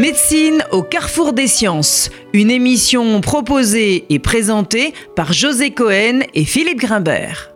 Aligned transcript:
Médecine 0.00 0.64
au 0.70 0.82
carrefour 0.82 1.34
des 1.34 1.46
sciences, 1.46 2.08
une 2.32 2.50
émission 2.50 3.20
proposée 3.20 4.06
et 4.08 4.18
présentée 4.18 4.94
par 5.14 5.34
José 5.34 5.72
Cohen 5.72 6.20
et 6.32 6.46
Philippe 6.46 6.78
Grimbert. 6.78 7.49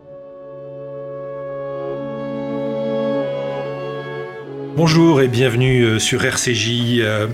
Bonjour 4.76 5.20
et 5.20 5.28
bienvenue 5.28 5.84
euh, 5.84 5.98
sur 6.00 6.24
RCJ. 6.24 6.98
Euh, 6.98 7.28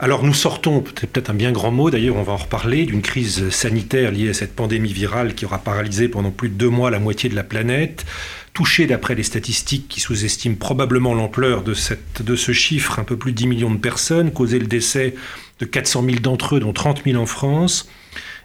alors 0.00 0.24
nous 0.24 0.32
sortons, 0.32 0.82
c'est 0.98 1.10
peut-être 1.10 1.28
un 1.28 1.34
bien 1.34 1.52
grand 1.52 1.70
mot 1.70 1.90
d'ailleurs, 1.90 2.16
on 2.16 2.22
va 2.22 2.32
en 2.32 2.38
reparler, 2.38 2.86
d'une 2.86 3.02
crise 3.02 3.50
sanitaire 3.50 4.12
liée 4.12 4.30
à 4.30 4.34
cette 4.34 4.56
pandémie 4.56 4.94
virale 4.94 5.34
qui 5.34 5.44
aura 5.44 5.58
paralysé 5.58 6.08
pendant 6.08 6.30
plus 6.30 6.48
de 6.48 6.54
deux 6.54 6.70
mois 6.70 6.90
la 6.90 6.98
moitié 6.98 7.28
de 7.28 7.34
la 7.34 7.44
planète 7.44 8.06
touché 8.54 8.86
d'après 8.86 9.14
les 9.14 9.22
statistiques 9.22 9.88
qui 9.88 10.00
sous-estiment 10.00 10.56
probablement 10.56 11.12
l'ampleur 11.12 11.62
de, 11.62 11.74
de 12.20 12.36
ce 12.36 12.52
chiffre, 12.52 12.98
un 12.98 13.04
peu 13.04 13.18
plus 13.18 13.32
de 13.32 13.36
10 13.36 13.46
millions 13.48 13.70
de 13.70 13.76
personnes, 13.76 14.32
causé 14.32 14.58
le 14.58 14.66
décès 14.66 15.14
de 15.60 15.66
400 15.66 16.02
000 16.02 16.16
d'entre 16.20 16.56
eux, 16.56 16.60
dont 16.60 16.72
30 16.72 17.02
000 17.04 17.20
en 17.20 17.26
France, 17.26 17.90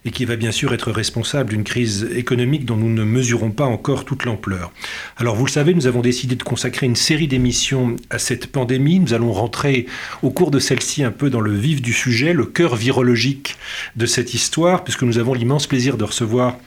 et 0.05 0.11
qui 0.11 0.25
va 0.25 0.35
bien 0.35 0.51
sûr 0.51 0.73
être 0.73 0.91
responsable 0.91 1.51
d'une 1.51 1.63
crise 1.63 2.09
économique 2.15 2.65
dont 2.65 2.75
nous 2.75 2.89
ne 2.89 3.03
mesurons 3.03 3.51
pas 3.51 3.65
encore 3.65 4.05
toute 4.05 4.25
l'ampleur. 4.25 4.71
Alors 5.17 5.35
vous 5.35 5.45
le 5.45 5.51
savez, 5.51 5.73
nous 5.73 5.87
avons 5.87 6.01
décidé 6.01 6.35
de 6.35 6.43
consacrer 6.43 6.85
une 6.85 6.95
série 6.95 7.27
d'émissions 7.27 7.95
à 8.09 8.17
cette 8.17 8.47
pandémie. 8.47 8.99
Nous 8.99 9.13
allons 9.13 9.31
rentrer 9.31 9.85
au 10.23 10.31
cours 10.31 10.51
de 10.51 10.59
celle-ci 10.59 11.03
un 11.03 11.11
peu 11.11 11.29
dans 11.29 11.41
le 11.41 11.53
vif 11.53 11.81
du 11.81 11.93
sujet, 11.93 12.33
le 12.33 12.45
cœur 12.45 12.75
virologique 12.75 13.57
de 13.95 14.05
cette 14.05 14.33
histoire, 14.33 14.83
puisque 14.83 15.03
nous 15.03 15.17
avons 15.17 15.33
l'immense 15.33 15.67
plaisir 15.67 15.97
de 15.97 16.03
recevoir 16.03 16.57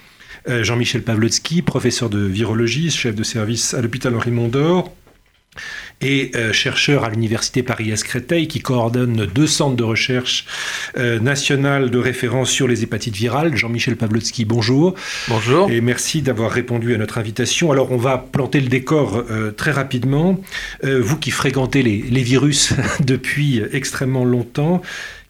euh, 0.48 0.62
Jean-Michel 0.62 1.02
Pavlotsky, 1.02 1.62
professeur 1.62 2.10
de 2.10 2.20
virologie, 2.20 2.90
chef 2.90 3.14
de 3.14 3.22
service 3.22 3.74
à 3.74 3.80
l'hôpital 3.80 4.14
Henri 4.14 4.30
Mondor, 4.30 4.92
et 6.00 6.30
euh, 6.34 6.52
chercheur 6.52 7.04
à 7.04 7.10
l'université 7.10 7.62
Paris-Créteil 7.62 8.48
qui 8.48 8.60
coordonne 8.60 9.26
deux 9.26 9.46
centres 9.46 9.76
de 9.76 9.84
recherche 9.84 10.46
euh, 10.96 11.18
national 11.18 11.90
de 11.90 11.98
référence 11.98 12.50
sur 12.50 12.68
les 12.68 12.82
hépatites 12.82 13.16
virales. 13.16 13.56
Jean-Michel 13.56 13.96
Pavlotsky, 13.96 14.44
bonjour. 14.44 14.94
Bonjour. 15.28 15.70
Et 15.70 15.80
merci 15.80 16.22
d'avoir 16.22 16.50
répondu 16.50 16.94
à 16.94 16.98
notre 16.98 17.18
invitation. 17.18 17.72
Alors 17.72 17.92
on 17.92 17.96
va 17.96 18.18
planter 18.18 18.60
le 18.60 18.68
décor 18.68 19.24
très 19.56 19.70
rapidement. 19.70 20.40
vous 20.82 21.16
qui 21.16 21.30
fréquentez 21.30 21.82
les 21.82 22.22
virus 22.22 22.72
depuis 23.00 23.62
extrêmement 23.72 24.24
longtemps, 24.24 24.82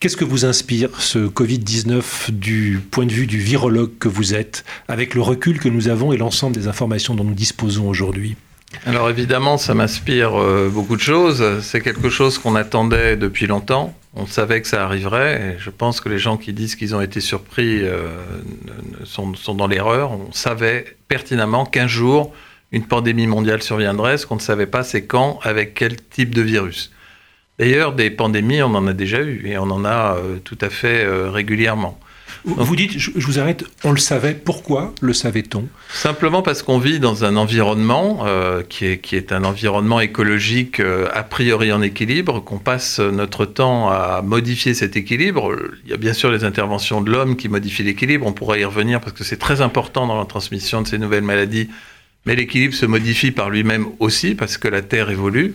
Qu'est-ce 0.05 0.19
que 0.19 0.25
vous 0.27 0.45
inspire 0.45 1.01
ce 1.01 1.19
Covid-19 1.19 2.31
du 2.31 2.79
point 2.91 3.07
de 3.07 3.13
vue 3.13 3.27
du 3.27 3.39
virologue 3.39 3.97
que 3.99 4.07
vous 4.07 4.35
êtes, 4.35 4.63
avec 4.87 5.15
le 5.15 5.23
recul 5.23 5.59
que 5.59 5.71
nous 5.71 5.89
avons 5.89 6.13
et 6.13 6.19
l'ensemble 6.19 6.55
des 6.55 6.69
informations 6.69 7.15
dont 7.15 7.25
nous 7.25 7.33
disposons 7.33 7.89
aujourd'hui? 7.89 8.37
Alors 8.87 9.09
évidemment, 9.09 9.57
ça 9.57 9.75
m'inspire 9.75 10.39
euh, 10.39 10.69
beaucoup 10.73 10.97
de 10.97 11.01
choses. 11.01 11.61
C'est 11.63 11.81
quelque 11.81 12.11
chose 12.11 12.39
qu'on 12.39 12.55
attendait 12.55 13.17
depuis 13.17 13.47
longtemps. 13.47 13.97
On 14.15 14.27
savait 14.27 14.61
que 14.61 14.69
ça 14.69 14.85
arriverait. 14.85 15.57
Je 15.59 15.71
pense 15.71 16.01
que 16.01 16.09
les 16.09 16.19
gens 16.19 16.37
qui 16.37 16.53
disent 16.53 16.77
qu'ils 16.77 16.95
ont 16.95 17.01
été 17.01 17.21
surpris 17.21 17.81
euh, 17.83 18.09
sont, 19.05 19.33
dans 19.55 19.67
l'erreur. 19.67 20.13
On 20.13 20.33
savait 20.33 20.97
pertinemment 21.09 21.65
qu'un 21.65 21.87
jour, 21.87 22.33
une 22.73 22.85
pandémie 22.87 23.27
mondiale 23.27 23.63
surviendrait. 23.63 24.19
Ce 24.19 24.27
qu'on 24.27 24.37
ne 24.37 24.41
savait 24.41 24.67
pas, 24.67 24.83
c'est 24.83 25.05
quand, 25.05 25.39
avec 25.43 25.75
quel 25.75 25.97
type 25.97 26.35
de 26.35 26.43
virus. 26.43 26.93
D'ailleurs, 27.59 27.93
des 27.93 28.11
pandémies, 28.11 28.63
on 28.63 28.75
en 28.75 28.87
a 28.87 28.93
déjà 28.93 29.21
eu 29.21 29.47
et 29.47 29.59
on 29.59 29.71
en 29.71 29.85
a 29.85 30.17
euh, 30.17 30.39
tout 30.45 30.59
à 30.61 30.71
fait 30.71 31.07
régulièrement. 31.29 31.99
Vous 32.45 32.77
dites, 32.77 32.99
je, 32.99 33.11
vous 33.15 33.39
arrête, 33.39 33.65
on 33.85 33.93
le 33.93 33.99
savait. 33.99 34.35
Pourquoi 34.35 34.93
le 35.01 35.15
savait-on? 35.15 35.67
Simplement 35.89 36.43
parce 36.43 36.63
qu'on 36.63 36.79
vit 36.79 37.01
dans 37.01 37.25
un 37.25 37.37
environnement 37.37 38.25
euh, 38.27 38.63
qui, 38.63 38.85
est, 38.85 38.99
qui, 38.99 39.17
est, 39.17 39.33
un 39.33 39.45
environnement 39.45 39.99
écologique 40.01 40.81
a 40.81 41.23
priori 41.23 41.73
en 41.73 41.81
équilibre, 41.81 42.41
qu'on 42.41 42.59
passe 42.59 43.01
notre 43.01 43.47
temps 43.47 43.89
à 43.89 44.21
modifier 44.23 44.75
cet 44.75 44.97
équilibre. 44.97 45.57
Il 45.85 45.91
y 45.91 45.95
a 45.95 45.97
bien 45.97 46.13
sûr 46.13 46.31
les 46.31 46.45
interventions 46.45 47.01
de 47.01 47.11
l'homme 47.11 47.37
qui 47.37 47.49
modifient 47.49 47.83
l'équilibre, 47.83 48.27
on 48.27 48.33
pourrait 48.33 48.61
y 48.61 48.65
revenir 48.65 49.01
parce 49.01 49.13
que 49.13 49.25
c'est 49.25 49.39
très 49.39 49.63
important 49.63 50.07
dans 50.07 50.19
la 50.19 50.27
transmission 50.27 50.83
de 50.83 50.87
ces 50.87 50.99
nouvelles 50.99 51.25
maladies, 51.25 51.71
mais 52.27 52.37
l'équilibre 52.37 52.75
se 52.75 52.87
modifie 52.87 53.31
par 53.31 53.51
lui-même 53.51 53.87
aussi 54.01 54.35
parce 54.35 54.59
que 54.59 54.69
la 54.69 54.83
Terre 54.83 55.11
évolue 55.11 55.55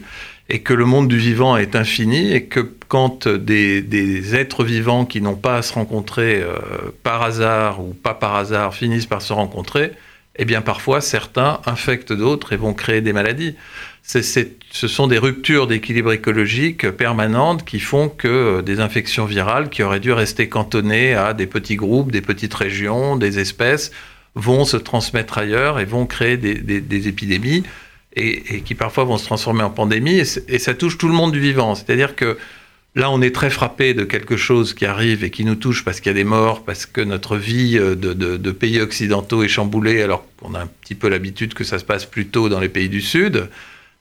et 0.50 0.60
que 0.60 0.74
le 0.74 0.86
monde 0.86 1.08
du 1.08 1.18
vivant 1.18 1.58
est 1.58 1.76
infini 1.76 2.34
et 2.34 2.46
que 2.46 2.60
quand 2.88 3.28
des, 3.28 4.36
êtres 4.36 4.64
vivants 4.64 5.06
qui 5.06 5.22
n'ont 5.22 5.36
pas 5.36 5.58
à 5.58 5.62
se 5.62 5.74
rencontrer 5.74 6.42
euh, 6.42 6.58
par 7.04 7.22
hasard 7.22 7.82
ou 7.82 7.94
pas 7.94 8.16
par 8.16 8.36
hasard 8.36 8.74
finissent 8.74 9.06
par 9.06 9.22
se 9.22 9.32
rencontrer, 9.32 9.92
eh 10.38 10.46
bien 10.46 10.62
parfois 10.62 11.02
certains 11.02 11.62
infectent 11.68 12.14
d'autres 12.14 12.52
et 12.52 12.58
vont 12.58 12.74
créer 12.74 13.02
des 13.02 13.14
maladies. 13.14 13.56
ce 14.02 14.88
sont 14.88 15.06
des 15.06 15.20
ruptures 15.20 15.68
d'équilibre 15.68 16.14
écologique 16.14 16.90
permanentes 16.90 17.64
qui 17.64 17.80
font 17.80 18.10
que 18.10 18.28
euh, 18.28 18.62
des 18.64 18.80
infections 18.80 19.26
virales 19.26 19.70
qui 19.70 19.84
auraient 19.84 20.00
dû 20.00 20.12
rester 20.12 20.50
cantonnées 20.50 21.14
à 21.14 21.36
des 21.36 21.46
petits 21.46 21.76
groupes, 21.76 22.12
des 22.12 22.22
petites 22.22 22.56
régions, 22.56 23.18
des 23.18 23.38
espèces, 23.38 23.92
vont 24.34 24.66
se 24.66 24.78
transmettre 24.78 25.38
ailleurs 25.38 25.80
et 25.80 25.86
vont 25.86 26.06
créer 26.08 26.38
des 26.38 27.08
épidémies 27.08 27.64
et, 28.16 28.62
qui 28.62 28.75
parfois 28.75 29.03
vont 29.03 29.18
se 29.18 29.25
transformer 29.25 29.64
en 29.64 29.70
pandémie, 29.70 30.20
et, 30.47 30.59
ça 30.59 30.74
touche 30.74 30.97
tout 30.97 31.08
le 31.08 31.14
monde 31.14 31.31
du 31.31 31.40
vivant. 31.40 31.75
C'est-à-dire 31.75 32.16
que 32.16 32.38
là, 32.96 33.12
on 33.12 33.22
est 33.22 33.34
très 33.34 33.50
frappé 33.50 33.94
de 33.94 34.03
quelque 34.03 34.38
chose 34.38 34.74
qui 34.74 34.86
arrive 34.86 35.24
et 35.24 35.30
qui 35.30 35.46
nous 35.46 35.56
touche 35.56 35.86
parce 35.86 36.00
qu'il 36.00 36.09
y 36.09 36.16
a 36.16 36.18
des 36.18 36.24
morts, 36.24 36.64
parce 36.64 36.86
que 36.86 37.02
notre 37.02 37.38
vie 37.38 37.78
euh, 37.78 37.96
de, 37.96 38.52
pays 38.52 38.80
occidentaux 38.80 39.44
est 39.44 39.48
chamboulée, 39.48 40.02
alors 40.02 40.25
qu'on 40.38 40.56
a 40.56 40.62
un 40.62 40.68
petit 40.68 40.96
peu 40.96 41.09
l'habitude 41.09 41.53
que 41.53 41.64
ça 41.64 41.80
se 41.80 41.86
passe 41.86 42.06
plutôt 42.06 42.50
dans 42.50 42.59
les 42.59 42.69
pays 42.69 42.90
du 42.90 43.02
Sud. 43.02 43.50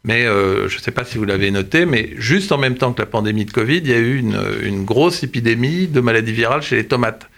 Mais 0.05 0.27
euh, 0.27 0.69
je 0.69 0.77
ne 0.77 0.81
sais 0.81 0.93
pas 0.93 1.05
si 1.05 1.19
vous 1.19 1.25
l'avez 1.25 1.51
noté, 1.51 1.85
mais 1.85 2.13
juste 2.17 2.53
en 2.53 2.59
même 2.59 2.77
temps 2.77 2.93
que 2.93 3.03
la 3.03 3.07
pandémie 3.07 3.45
de 3.45 3.51
Covid, 3.51 3.79
il 3.79 3.89
y 3.89 3.93
a 3.93 3.99
eu 3.99 4.17
une, 4.17 4.41
une 4.63 4.85
grosse 4.85 5.23
épidémie 5.23 5.89
de 5.89 6.01
maladies 6.01 6.33
virales 6.33 6.63
chez 6.63 6.77
les 6.77 6.87
tomates. 6.87 7.29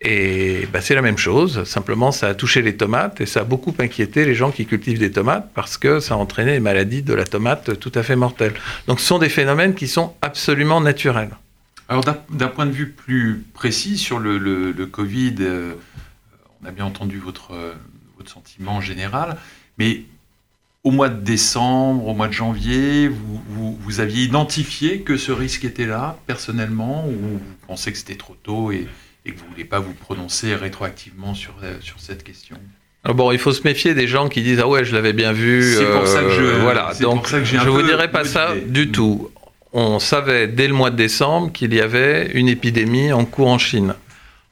Et 0.00 0.68
bah, 0.72 0.80
c'est 0.80 0.94
la 0.94 1.02
même 1.02 1.18
chose, 1.18 1.64
simplement 1.64 2.12
ça 2.12 2.28
a 2.28 2.34
touché 2.34 2.62
les 2.62 2.76
tomates 2.76 3.20
et 3.20 3.26
ça 3.26 3.40
a 3.40 3.44
beaucoup 3.44 3.74
inquiété 3.80 4.24
les 4.24 4.34
gens 4.34 4.52
qui 4.52 4.64
cultivent 4.64 5.00
des 5.00 5.10
tomates 5.10 5.50
parce 5.54 5.76
que 5.76 5.98
ça 5.98 6.14
a 6.14 6.16
entraîné 6.16 6.52
des 6.52 6.60
maladies 6.60 7.02
de 7.02 7.14
la 7.14 7.24
tomate 7.24 7.80
tout 7.80 7.90
à 7.96 8.04
fait 8.04 8.14
mortelles. 8.14 8.54
Donc 8.86 9.00
ce 9.00 9.06
sont 9.06 9.18
des 9.18 9.28
phénomènes 9.28 9.74
qui 9.74 9.88
sont 9.88 10.14
absolument 10.22 10.80
naturels. 10.80 11.30
Alors 11.88 12.04
d'un 12.30 12.48
point 12.48 12.66
de 12.66 12.70
vue 12.70 12.90
plus 12.90 13.44
précis 13.54 13.98
sur 13.98 14.20
le, 14.20 14.72
Covid, 14.86 15.36
euh, 15.40 15.74
on 16.62 16.66
a 16.66 16.70
bien 16.70 16.84
entendu 16.84 17.18
votre, 17.18 17.54
votre 18.16 18.30
sentiment 18.30 18.80
général, 18.80 19.36
mais 19.78 20.02
au 20.84 20.92
mois 20.92 21.08
de 21.08 21.20
décembre, 21.20 22.06
au 22.06 22.14
mois 22.14 22.28
de 22.28 22.32
janvier, 22.32 23.08
vous, 23.08 23.42
vous, 23.48 23.78
vous 23.80 24.00
aviez 24.00 24.22
identifié 24.22 25.00
que 25.00 25.16
ce 25.16 25.32
risque 25.32 25.64
était 25.64 25.86
là 25.86 26.16
personnellement 26.26 27.08
ou 27.08 27.12
vous 27.12 27.40
pensez 27.66 27.90
que 27.90 27.98
c'était 27.98 28.14
trop 28.14 28.36
tôt 28.42 28.70
et 28.70 28.86
et 29.24 29.32
que 29.32 29.38
vous 29.38 29.44
ne 29.46 29.50
voulez 29.50 29.64
pas 29.64 29.78
vous 29.78 29.94
prononcer 29.94 30.54
rétroactivement 30.54 31.34
sur, 31.34 31.54
euh, 31.62 31.76
sur 31.80 32.00
cette 32.00 32.24
question 32.24 32.56
ah 33.04 33.12
bon, 33.12 33.30
il 33.30 33.38
faut 33.38 33.52
se 33.52 33.62
méfier 33.62 33.94
des 33.94 34.08
gens 34.08 34.28
qui 34.28 34.42
disent 34.42 34.60
ah 34.60 34.68
ouais 34.68 34.84
je 34.84 34.92
l'avais 34.92 35.12
bien 35.12 35.32
vu. 35.32 35.74
C'est 35.76 35.86
pour 35.86 36.06
ça 36.06 36.20
que 36.20 36.30
je 36.30 36.42
euh, 36.42 36.58
voilà. 36.60 36.92
Donc 37.00 37.28
je 37.28 37.56
ne 37.56 37.70
vous 37.70 37.82
dirais 37.82 38.10
pas 38.10 38.24
ça 38.24 38.54
du 38.66 38.90
tout. 38.90 39.30
On 39.72 39.98
savait 39.98 40.48
dès 40.48 40.66
le 40.66 40.74
mois 40.74 40.90
de 40.90 40.96
décembre 40.96 41.52
qu'il 41.52 41.72
y 41.74 41.80
avait 41.80 42.30
une 42.34 42.48
épidémie 42.48 43.12
en 43.12 43.24
cours 43.24 43.48
en 43.48 43.58
Chine. 43.58 43.94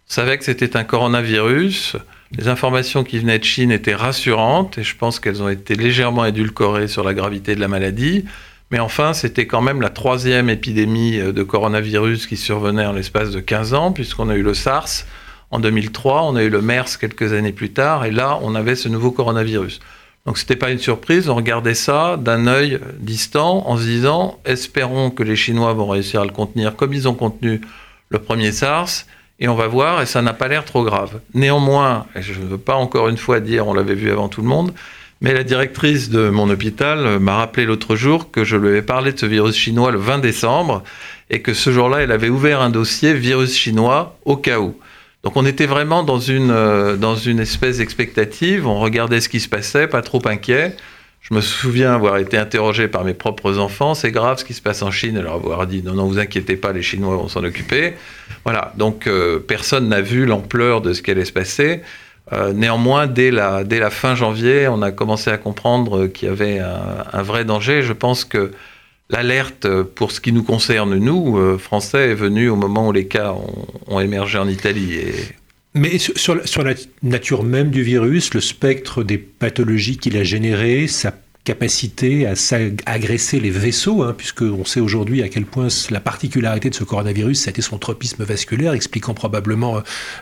On 0.08 0.12
savait 0.12 0.38
que 0.38 0.44
c'était 0.44 0.76
un 0.76 0.84
coronavirus. 0.84 1.96
Les 2.32 2.48
informations 2.48 3.02
qui 3.02 3.18
venaient 3.18 3.38
de 3.38 3.44
Chine 3.44 3.72
étaient 3.72 3.94
rassurantes 3.94 4.78
et 4.78 4.82
je 4.82 4.96
pense 4.96 5.20
qu'elles 5.20 5.42
ont 5.42 5.48
été 5.48 5.74
légèrement 5.74 6.24
édulcorées 6.24 6.88
sur 6.88 7.02
la 7.02 7.14
gravité 7.14 7.54
de 7.54 7.60
la 7.60 7.68
maladie. 7.68 8.24
Mais 8.70 8.80
enfin, 8.80 9.12
c'était 9.12 9.46
quand 9.46 9.62
même 9.62 9.80
la 9.80 9.90
troisième 9.90 10.50
épidémie 10.50 11.18
euh, 11.18 11.32
de 11.32 11.42
coronavirus 11.42 12.26
qui 12.26 12.36
survenait 12.36 12.86
en 12.86 12.92
l'espace 12.92 13.30
de 13.30 13.40
15 13.40 13.74
ans, 13.74 13.92
puisqu'on 13.92 14.28
a 14.28 14.34
eu 14.34 14.42
le 14.42 14.54
SARS 14.54 15.04
en 15.50 15.60
2003, 15.60 16.22
on 16.22 16.36
a 16.36 16.42
eu 16.42 16.50
le 16.50 16.60
MERS 16.60 16.98
quelques 16.98 17.32
années 17.32 17.52
plus 17.52 17.72
tard, 17.72 18.04
et 18.04 18.10
là, 18.10 18.38
on 18.42 18.54
avait 18.54 18.74
ce 18.74 18.88
nouveau 18.88 19.12
coronavirus. 19.12 19.80
Donc 20.26 20.38
ce 20.38 20.42
n'était 20.42 20.56
pas 20.56 20.72
une 20.72 20.80
surprise, 20.80 21.28
on 21.28 21.36
regardait 21.36 21.74
ça 21.74 22.16
d'un 22.16 22.48
œil 22.48 22.80
distant 22.98 23.68
en 23.68 23.76
se 23.76 23.84
disant, 23.84 24.40
espérons 24.44 25.10
que 25.10 25.22
les 25.22 25.36
Chinois 25.36 25.72
vont 25.72 25.86
réussir 25.86 26.22
à 26.22 26.24
le 26.24 26.32
contenir 26.32 26.74
comme 26.74 26.92
ils 26.92 27.06
ont 27.06 27.14
contenu 27.14 27.60
le 28.08 28.18
premier 28.18 28.50
SARS, 28.50 29.06
et 29.38 29.48
on 29.48 29.54
va 29.54 29.68
voir, 29.68 30.02
et 30.02 30.06
ça 30.06 30.22
n'a 30.22 30.32
pas 30.32 30.48
l'air 30.48 30.64
trop 30.64 30.82
grave. 30.82 31.20
Néanmoins, 31.34 32.06
et 32.16 32.22
je 32.22 32.32
ne 32.32 32.46
veux 32.46 32.58
pas 32.58 32.74
encore 32.74 33.08
une 33.08 33.18
fois 33.18 33.38
dire, 33.38 33.68
on 33.68 33.74
l'avait 33.74 33.94
vu 33.94 34.10
avant 34.10 34.28
tout 34.28 34.42
le 34.42 34.48
monde, 34.48 34.72
mais 35.20 35.32
la 35.32 35.44
directrice 35.44 36.10
de 36.10 36.28
mon 36.28 36.50
hôpital 36.50 37.18
m'a 37.18 37.36
rappelé 37.36 37.66
l'autre 37.66 37.96
jour 37.96 38.30
que 38.30 38.44
je 38.44 38.56
lui 38.56 38.68
avais 38.68 38.82
parlé 38.82 39.12
de 39.12 39.18
ce 39.18 39.26
virus 39.26 39.56
chinois 39.56 39.90
le 39.90 39.98
20 39.98 40.18
décembre 40.18 40.82
et 41.30 41.40
que 41.40 41.54
ce 41.54 41.70
jour-là, 41.70 42.02
elle 42.02 42.12
avait 42.12 42.28
ouvert 42.28 42.60
un 42.60 42.70
dossier 42.70 43.14
virus 43.14 43.56
chinois 43.56 44.18
au 44.24 44.36
cas 44.36 44.60
où. 44.60 44.76
Donc 45.22 45.36
on 45.36 45.44
était 45.44 45.66
vraiment 45.66 46.04
dans 46.04 46.20
une, 46.20 46.50
euh, 46.50 46.96
dans 46.96 47.16
une 47.16 47.40
espèce 47.40 47.78
d'expectative, 47.78 48.66
on 48.66 48.78
regardait 48.78 49.20
ce 49.20 49.28
qui 49.28 49.40
se 49.40 49.48
passait, 49.48 49.88
pas 49.88 50.02
trop 50.02 50.22
inquiet. 50.26 50.76
Je 51.20 51.34
me 51.34 51.40
souviens 51.40 51.92
avoir 51.92 52.18
été 52.18 52.38
interrogé 52.38 52.86
par 52.86 53.02
mes 53.02 53.14
propres 53.14 53.58
enfants, 53.58 53.94
c'est 53.94 54.12
grave 54.12 54.38
ce 54.38 54.44
qui 54.44 54.54
se 54.54 54.62
passe 54.62 54.82
en 54.82 54.92
Chine, 54.92 55.16
alors 55.16 55.34
avoir 55.34 55.66
dit 55.66 55.82
non, 55.82 55.94
non, 55.94 56.06
vous 56.06 56.20
inquiétez 56.20 56.54
pas, 56.54 56.72
les 56.72 56.82
Chinois 56.82 57.16
vont 57.16 57.26
s'en 57.26 57.42
occuper. 57.42 57.94
Voilà, 58.44 58.72
donc 58.76 59.08
euh, 59.08 59.40
personne 59.40 59.88
n'a 59.88 60.00
vu 60.00 60.26
l'ampleur 60.26 60.82
de 60.82 60.92
ce 60.92 61.02
qui 61.02 61.10
allait 61.10 61.24
se 61.24 61.32
passer. 61.32 61.82
Euh, 62.32 62.52
néanmoins, 62.52 63.06
dès 63.06 63.30
la, 63.30 63.62
dès 63.64 63.78
la 63.78 63.90
fin 63.90 64.14
janvier, 64.14 64.66
on 64.68 64.82
a 64.82 64.90
commencé 64.90 65.30
à 65.30 65.38
comprendre 65.38 66.06
qu'il 66.06 66.28
y 66.28 66.30
avait 66.30 66.58
un, 66.58 67.22
vrai 67.22 67.44
danger. 67.44 67.82
Je 67.82 67.92
pense 67.92 68.24
que 68.24 68.52
L'alerte 69.08 69.68
pour 69.82 70.10
ce 70.10 70.20
qui 70.20 70.32
nous 70.32 70.42
concerne, 70.42 70.96
nous, 70.96 71.38
euh, 71.38 71.58
Français, 71.58 72.10
est 72.10 72.14
venue 72.14 72.48
au 72.48 72.56
moment 72.56 72.88
où 72.88 72.92
les 72.92 73.06
cas 73.06 73.34
ont, 73.86 74.00
émergé 74.00 74.36
en 74.36 74.48
Italie. 74.48 74.98
Mais 75.74 75.98
sur, 75.98 76.44
sur, 76.44 76.64
la 76.64 76.74
nature 77.04 77.44
même 77.44 77.70
du 77.70 77.82
virus, 77.82 78.34
le 78.34 78.40
spectre 78.40 79.04
des 79.04 79.18
pathologies 79.18 79.98
qu'il 79.98 80.16
a 80.16 80.24
générées, 80.24 80.88
sa 80.88 81.12
capacité 81.46 82.26
à 82.26 82.34
agresser 82.86 83.38
les 83.38 83.50
vaisseaux, 83.50 84.02
hein, 84.02 84.14
puisqu'on 84.16 84.64
sait 84.64 84.80
aujourd'hui 84.80 85.22
à 85.22 85.28
quel 85.28 85.44
point 85.44 85.68
la 85.90 86.00
particularité 86.00 86.70
de 86.70 86.74
ce 86.74 86.82
coronavirus, 86.82 87.46
été 87.46 87.62
son 87.62 87.78
tropisme 87.78 88.24
vasculaire, 88.24 88.72
expliquant 88.72 89.14
probablement 89.14 89.78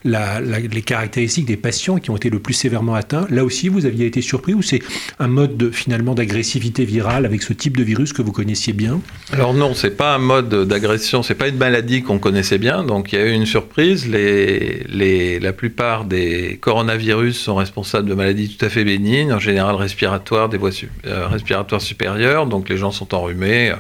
euh, 0.06 0.40
les 0.70 0.82
caractéristiques 0.82 1.46
des 1.46 1.56
patients 1.56 1.96
qui 1.96 2.10
ont 2.10 2.16
été 2.16 2.28
le 2.28 2.38
plus 2.38 2.54
sévèrement 2.54 2.94
atteints. 2.94 3.26
Là 3.30 3.42
aussi, 3.42 3.68
vous 3.68 3.86
aviez 3.86 4.06
été 4.06 4.20
surpris 4.20 4.52
ou 4.52 4.60
c'est 4.60 4.82
un 5.18 5.28
mode 5.28 5.56
de, 5.56 5.70
finalement 5.70 6.14
d'agressivité 6.14 6.84
virale 6.84 7.24
avec 7.24 7.42
ce 7.42 7.54
type 7.54 7.78
de 7.78 7.82
virus 7.82 8.12
que 8.12 8.20
vous 8.20 8.32
connaissiez 8.32 8.74
bien? 8.74 9.00
Alors 9.32 9.54
non, 9.54 9.72
c'est 9.74 9.96
pas 9.96 10.14
un 10.14 10.18
mode 10.18 10.68
d'agression, 10.68 11.22
c'est 11.22 11.34
pas 11.34 11.48
une 11.48 11.56
maladie 11.56 12.02
qu'on 12.02 12.18
connaissait 12.18 12.58
bien, 12.58 12.84
donc 12.84 13.12
il 13.12 13.18
y 13.18 13.22
a 13.22 13.24
eu 13.26 13.32
une 13.32 13.46
surprise. 13.46 14.06
La 14.08 15.52
plupart 15.54 16.04
des 16.04 16.58
coronavirus 16.60 17.38
sont 17.38 17.54
responsables 17.54 18.08
de 18.08 18.14
maladies 18.14 18.54
tout 18.54 18.64
à 18.64 18.68
fait 18.68 18.84
bénignes, 18.84 19.32
en 19.32 19.38
général 19.38 19.76
respiratoires, 19.76 20.50
des 20.50 20.58
voies 20.58 20.70
euh, 21.06 21.13
respiratoire 21.14 21.80
supérieur, 21.80 22.46
donc 22.46 22.68
les 22.68 22.76
gens 22.76 22.90
sont 22.90 23.14
enrhumés. 23.14 23.74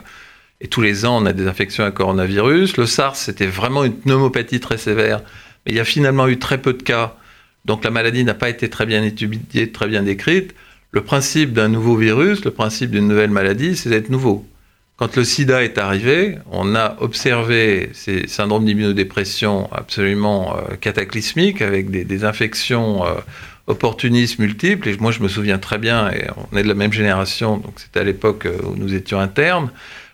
Et 0.60 0.68
tous 0.68 0.80
les 0.80 1.04
ans, 1.04 1.22
on 1.22 1.26
a 1.26 1.32
des 1.32 1.46
infections 1.46 1.84
à 1.84 1.90
coronavirus. 1.90 2.76
Le 2.76 2.86
SARS, 2.86 3.16
c'était 3.16 3.46
vraiment 3.46 3.84
une 3.84 3.94
pneumopathie 3.94 4.60
très 4.60 4.78
sévère, 4.78 5.20
mais 5.64 5.72
il 5.72 5.76
y 5.76 5.80
a 5.80 5.84
finalement 5.84 6.28
eu 6.28 6.38
très 6.38 6.58
peu 6.58 6.72
de 6.72 6.82
cas. 6.82 7.16
Donc 7.64 7.84
la 7.84 7.90
maladie 7.90 8.24
n'a 8.24 8.34
pas 8.34 8.48
été 8.48 8.68
très 8.70 8.86
bien 8.86 9.02
étudiée, 9.02 9.72
très 9.72 9.88
bien 9.88 10.02
décrite. 10.02 10.54
Le 10.90 11.02
principe 11.02 11.52
d'un 11.52 11.68
nouveau 11.68 11.96
virus, 11.96 12.44
le 12.44 12.50
principe 12.50 12.90
d'une 12.90 13.08
nouvelle 13.08 13.30
maladie, 13.30 13.76
c'est 13.76 13.88
d'être 13.90 14.10
nouveau. 14.10 14.46
Quand 14.96 15.16
le 15.16 15.24
sida 15.24 15.64
est 15.64 15.76
arrivé, 15.76 16.38
on 16.52 16.76
a 16.76 16.96
observé 17.00 17.90
ces 17.94 18.28
syndromes 18.28 18.64
d'immunodépression 18.64 19.68
absolument 19.72 20.56
euh, 20.56 20.76
cataclysmiques 20.76 21.62
avec 21.62 21.90
des, 21.90 22.24
infections 22.24 23.04
opportunistes 23.66 24.38
multiples. 24.38 24.88
Et 24.88 24.96
moi, 24.98 25.10
je 25.10 25.20
me 25.20 25.28
souviens 25.28 25.58
très 25.58 25.78
bien, 25.78 26.10
et 26.10 26.26
on 26.52 26.56
est 26.56 26.62
de 26.62 26.68
la 26.68 26.74
même 26.74 26.92
génération, 26.92 27.56
donc 27.56 27.74
c'était 27.76 28.00
à 28.00 28.04
l'époque 28.04 28.46
euh, 28.46 28.58
où 28.64 28.76
nous 28.76 28.94
étions 28.94 29.18
internes. 29.18 29.70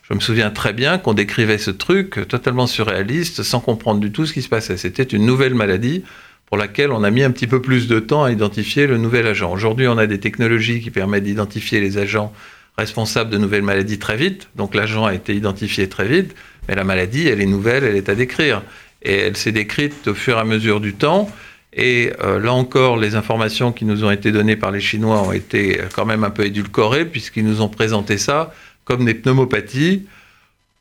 Je 0.08 0.14
me 0.14 0.20
souviens 0.20 0.50
très 0.50 0.72
bien 0.72 0.98
qu'on 0.98 1.14
décrivait 1.14 1.58
ce 1.58 1.70
truc 1.70 2.26
totalement 2.28 2.66
surréaliste, 2.66 3.44
sans 3.44 3.60
comprendre 3.60 4.00
du 4.00 4.10
tout 4.10 4.26
ce 4.26 4.32
qui 4.32 4.42
se 4.42 4.48
passait. 4.48 4.76
C'était 4.76 5.04
une 5.04 5.24
nouvelle 5.24 5.54
maladie 5.54 6.02
pour 6.46 6.56
laquelle 6.56 6.90
on 6.90 7.04
a 7.04 7.10
mis 7.10 7.22
un 7.22 7.30
petit 7.30 7.46
peu 7.46 7.62
plus 7.62 7.86
de 7.86 8.00
temps 8.00 8.24
à 8.24 8.32
identifier 8.32 8.88
le 8.88 8.98
nouvel 8.98 9.28
agent. 9.28 9.52
Aujourd'hui, 9.52 9.86
on 9.86 9.98
a 9.98 10.08
des 10.08 10.18
technologies 10.18 10.80
qui 10.80 10.90
permettent 10.90 11.22
d'identifier 11.22 11.80
les 11.80 11.96
agents 11.96 12.32
responsables 12.76 13.30
de 13.30 13.38
nouvelles 13.38 13.62
maladies 13.62 14.00
très 14.00 14.16
vite. 14.16 14.48
Donc 14.56 14.74
l'agent 14.74 15.04
a 15.04 15.14
été 15.14 15.32
identifié 15.32 15.88
très 15.88 16.08
vite, 16.08 16.34
mais 16.68 16.74
la 16.74 16.82
maladie, 16.82 17.28
elle 17.28 17.40
est 17.40 17.46
nouvelle, 17.46 17.84
elle 17.84 17.94
est 17.94 18.08
à 18.08 18.16
décrire. 18.16 18.62
Et 19.02 19.14
elle 19.14 19.36
s'est 19.36 19.52
décrite 19.52 20.08
au 20.08 20.14
fur 20.14 20.38
et 20.38 20.40
à 20.40 20.44
mesure 20.44 20.80
du 20.80 20.94
temps. 20.94 21.30
Et 21.72 22.12
euh, 22.20 22.40
là 22.40 22.52
encore, 22.52 22.96
les 22.96 23.14
informations 23.14 23.72
qui 23.72 23.84
nous 23.84 24.04
ont 24.04 24.10
été 24.10 24.32
données 24.32 24.56
par 24.56 24.72
les 24.72 24.80
Chinois 24.80 25.22
ont 25.22 25.32
été 25.32 25.80
quand 25.94 26.04
même 26.04 26.24
un 26.24 26.30
peu 26.30 26.44
édulcorées, 26.44 27.04
puisqu'ils 27.04 27.44
nous 27.44 27.62
ont 27.62 27.68
présenté 27.68 28.18
ça 28.18 28.52
comme 28.84 29.04
des 29.04 29.14
pneumopathies 29.14 30.06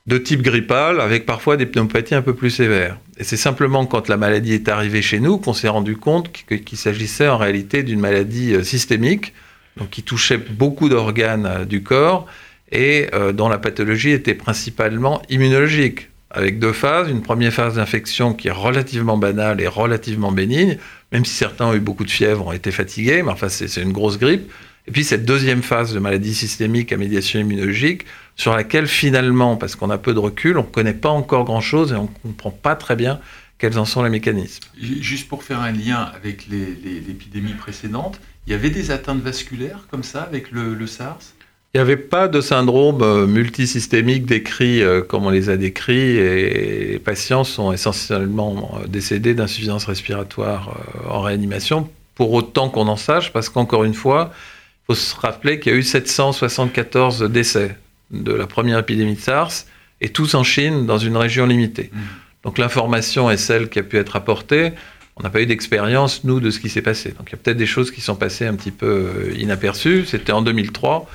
de 0.08 0.18
type 0.18 0.42
grippal, 0.42 1.00
avec 1.00 1.28
parfois 1.28 1.58
des 1.58 1.68
pneumopathies 1.68 2.16
un 2.16 2.24
peu 2.24 2.34
plus 2.34 2.50
sévères. 2.50 2.98
Et 3.20 3.24
c'est 3.24 3.38
simplement 3.38 3.86
quand 3.86 4.08
la 4.08 4.18
maladie 4.18 4.54
est 4.54 4.68
arrivée 4.68 5.04
chez 5.04 5.20
nous 5.20 5.38
qu'on 5.38 5.54
s'est 5.54 5.68
rendu 5.68 5.96
compte 5.96 6.32
qu'il 6.32 6.78
s'agissait 6.78 7.28
en 7.28 7.38
réalité 7.38 7.84
d'une 7.84 8.00
maladie 8.00 8.56
euh, 8.56 8.64
systémique, 8.64 9.34
donc 9.78 9.92
qui 9.92 10.02
touchait 10.02 10.38
beaucoup 10.38 10.90
d'organes 10.90 11.46
euh, 11.46 11.66
du 11.66 11.84
corps 11.84 12.26
et 12.72 13.08
dont 13.34 13.50
la 13.50 13.58
pathologie 13.58 14.12
était 14.12 14.36
principalement 14.36 15.24
immunologique 15.28 16.09
avec 16.32 16.60
deux 16.60 16.74
phases. 16.74 17.10
Une 17.10 17.22
première 17.22 17.54
phase 17.54 17.76
d'infection 17.76 18.34
qui 18.34 18.48
est 18.48 18.52
relativement 18.52 19.18
banale 19.18 19.62
et 19.62 19.68
relativement 19.68 20.32
bénigne, 20.32 20.78
même 21.12 21.26
si 21.26 21.34
certains 21.34 21.68
ont 21.68 21.74
eu 21.74 21.80
beaucoup 21.80 22.06
de 22.06 22.12
fièvre, 22.12 22.48
ont 22.48 22.52
été 22.52 22.72
fatigués, 22.72 23.24
mais 23.24 23.32
enfin 23.32 23.50
c'est 23.50 23.82
une 23.82 23.92
grosse 23.92 24.18
grippe. 24.18 24.52
Et 24.88 24.92
puis 24.92 25.04
cette 25.04 25.26
deuxième 25.26 25.62
phase 25.62 25.94
de 25.94 26.00
maladie 26.00 26.34
systémique 26.34 26.92
à 26.92 26.98
médiation 26.98 27.40
immunologique, 27.40 28.06
sur 28.36 28.56
laquelle 28.56 28.88
finalement, 28.88 29.56
parce 29.56 29.76
qu'on 29.76 29.90
a 29.90 29.98
peu 29.98 30.14
de 30.14 30.20
recul, 30.20 30.58
on 30.58 30.64
ne 30.64 30.68
connaît 30.68 30.94
pas 30.94 31.10
encore 31.10 31.46
grand-chose 31.46 31.92
et 31.92 31.96
on 31.96 32.04
ne 32.04 32.32
comprend 32.32 32.52
pas 32.52 32.76
très 32.76 32.96
bien 32.96 33.20
quels 33.58 33.78
en 33.78 33.86
sont 33.86 34.04
les 34.04 34.10
mécanismes. 34.10 34.64
Juste 34.80 35.28
pour 35.28 35.44
faire 35.44 35.60
un 35.60 35.72
lien 35.72 36.10
avec 36.16 36.48
l'épidémie 36.48 37.54
précédente, 37.54 38.20
il 38.48 38.54
y 38.54 38.56
avait 38.56 38.70
des 38.70 38.90
atteintes 38.90 39.22
vasculaires 39.22 39.86
comme 39.92 40.04
ça 40.04 40.24
avec 40.24 40.52
le 40.52 40.88
SARS? 40.88 41.34
Il 41.74 41.78
n'y 41.78 41.82
avait 41.82 41.98
pas 41.98 42.28
de 42.28 42.42
syndrome 42.42 43.04
euh, 43.04 43.28
multisystémique 43.28 44.26
décrit 44.26 44.82
euh, 44.82 45.04
comme 45.04 45.28
on 45.28 45.30
les 45.30 45.52
a 45.52 45.58
décrits 45.58 46.18
et 46.18 46.88
les 46.94 47.00
patients 47.00 47.44
sont 47.44 47.72
essentiellement 47.72 48.80
euh, 48.82 48.88
décédés 48.88 49.36
d'insuffisance 49.36 49.86
respiratoire 49.86 50.76
en 51.08 51.22
réanimation, 51.22 51.88
pour 52.16 52.34
autant 52.34 52.70
qu'on 52.70 52.88
en 52.88 52.96
sache, 52.98 53.32
parce 53.32 53.50
qu'encore 53.50 53.84
une 53.84 53.94
fois, 53.94 54.32
il 54.34 54.86
faut 54.88 54.96
se 54.96 55.16
rappeler 55.16 55.60
qu'il 55.60 55.72
y 55.72 55.76
a 55.76 55.78
eu 55.78 55.84
774 55.84 57.22
décès 57.30 57.78
de 58.10 58.34
la 58.34 58.48
première 58.48 58.80
épidémie 58.80 59.14
de 59.14 59.20
SARS, 59.20 59.66
et 60.02 60.10
tous 60.10 60.34
en 60.34 60.44
Chine, 60.44 60.88
dans 60.88 60.98
une 60.98 61.18
région 61.18 61.46
limitée. 61.46 61.92
Mmh. 61.94 62.00
Donc 62.46 62.58
l'information 62.58 63.30
est 63.30 63.38
celle 63.38 63.70
qui 63.70 63.78
a 63.78 63.84
pu 63.84 63.98
être 63.98 64.16
apportée. 64.16 64.72
On 65.18 65.24
n'a 65.24 65.30
pas 65.30 65.42
eu 65.42 65.46
d'expérience, 65.46 66.24
nous, 66.24 66.40
de 66.40 66.50
ce 66.50 66.60
qui 66.60 66.70
s'est 66.70 66.82
passé. 66.82 67.10
Donc 67.10 67.30
il 67.30 67.34
y 67.34 67.36
a 67.36 67.38
peut-être 67.38 67.58
des 67.58 67.68
choses 67.68 67.92
qui 67.92 68.02
sont 68.02 68.16
passées 68.16 68.48
un 68.48 68.56
petit 68.56 68.72
peu 68.72 69.34
inaperçues. 69.38 70.06
C'était 70.08 70.32
en 70.32 70.42
2003 70.42 71.08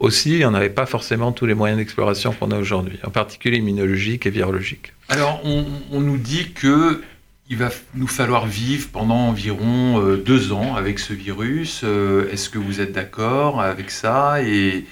aussi, 0.00 0.42
on 0.44 0.50
n'avait 0.52 0.70
pas 0.70 0.86
forcément 0.86 1.32
tous 1.32 1.46
les 1.46 1.54
moyens 1.54 1.78
d'exploration 1.78 2.32
qu'on 2.32 2.50
a 2.50 2.58
aujourd'hui, 2.58 2.98
en 3.04 3.10
particulier 3.10 3.58
immunologiques 3.58 4.26
et 4.26 4.30
virologiques. 4.30 4.92
Alors, 5.08 5.40
on, 5.44 6.00
nous 6.00 6.18
dit 6.18 6.52
que 6.52 7.02
il 7.50 7.56
va 7.56 7.70
nous 7.94 8.06
falloir 8.06 8.46
vivre 8.46 8.88
pendant 8.92 9.28
environ 9.28 10.02
euh, 10.02 10.16
deux 10.18 10.52
ans 10.52 10.76
avec 10.76 10.98
ce 10.98 11.14
virus. 11.14 11.80
Euh, 11.82 12.30
est-ce 12.30 12.50
que 12.50 12.58
vous 12.58 12.80
êtes 12.80 12.92
d'accord 12.92 13.62
avec 13.62 13.90
ça 13.90 14.42
et, 14.42 14.84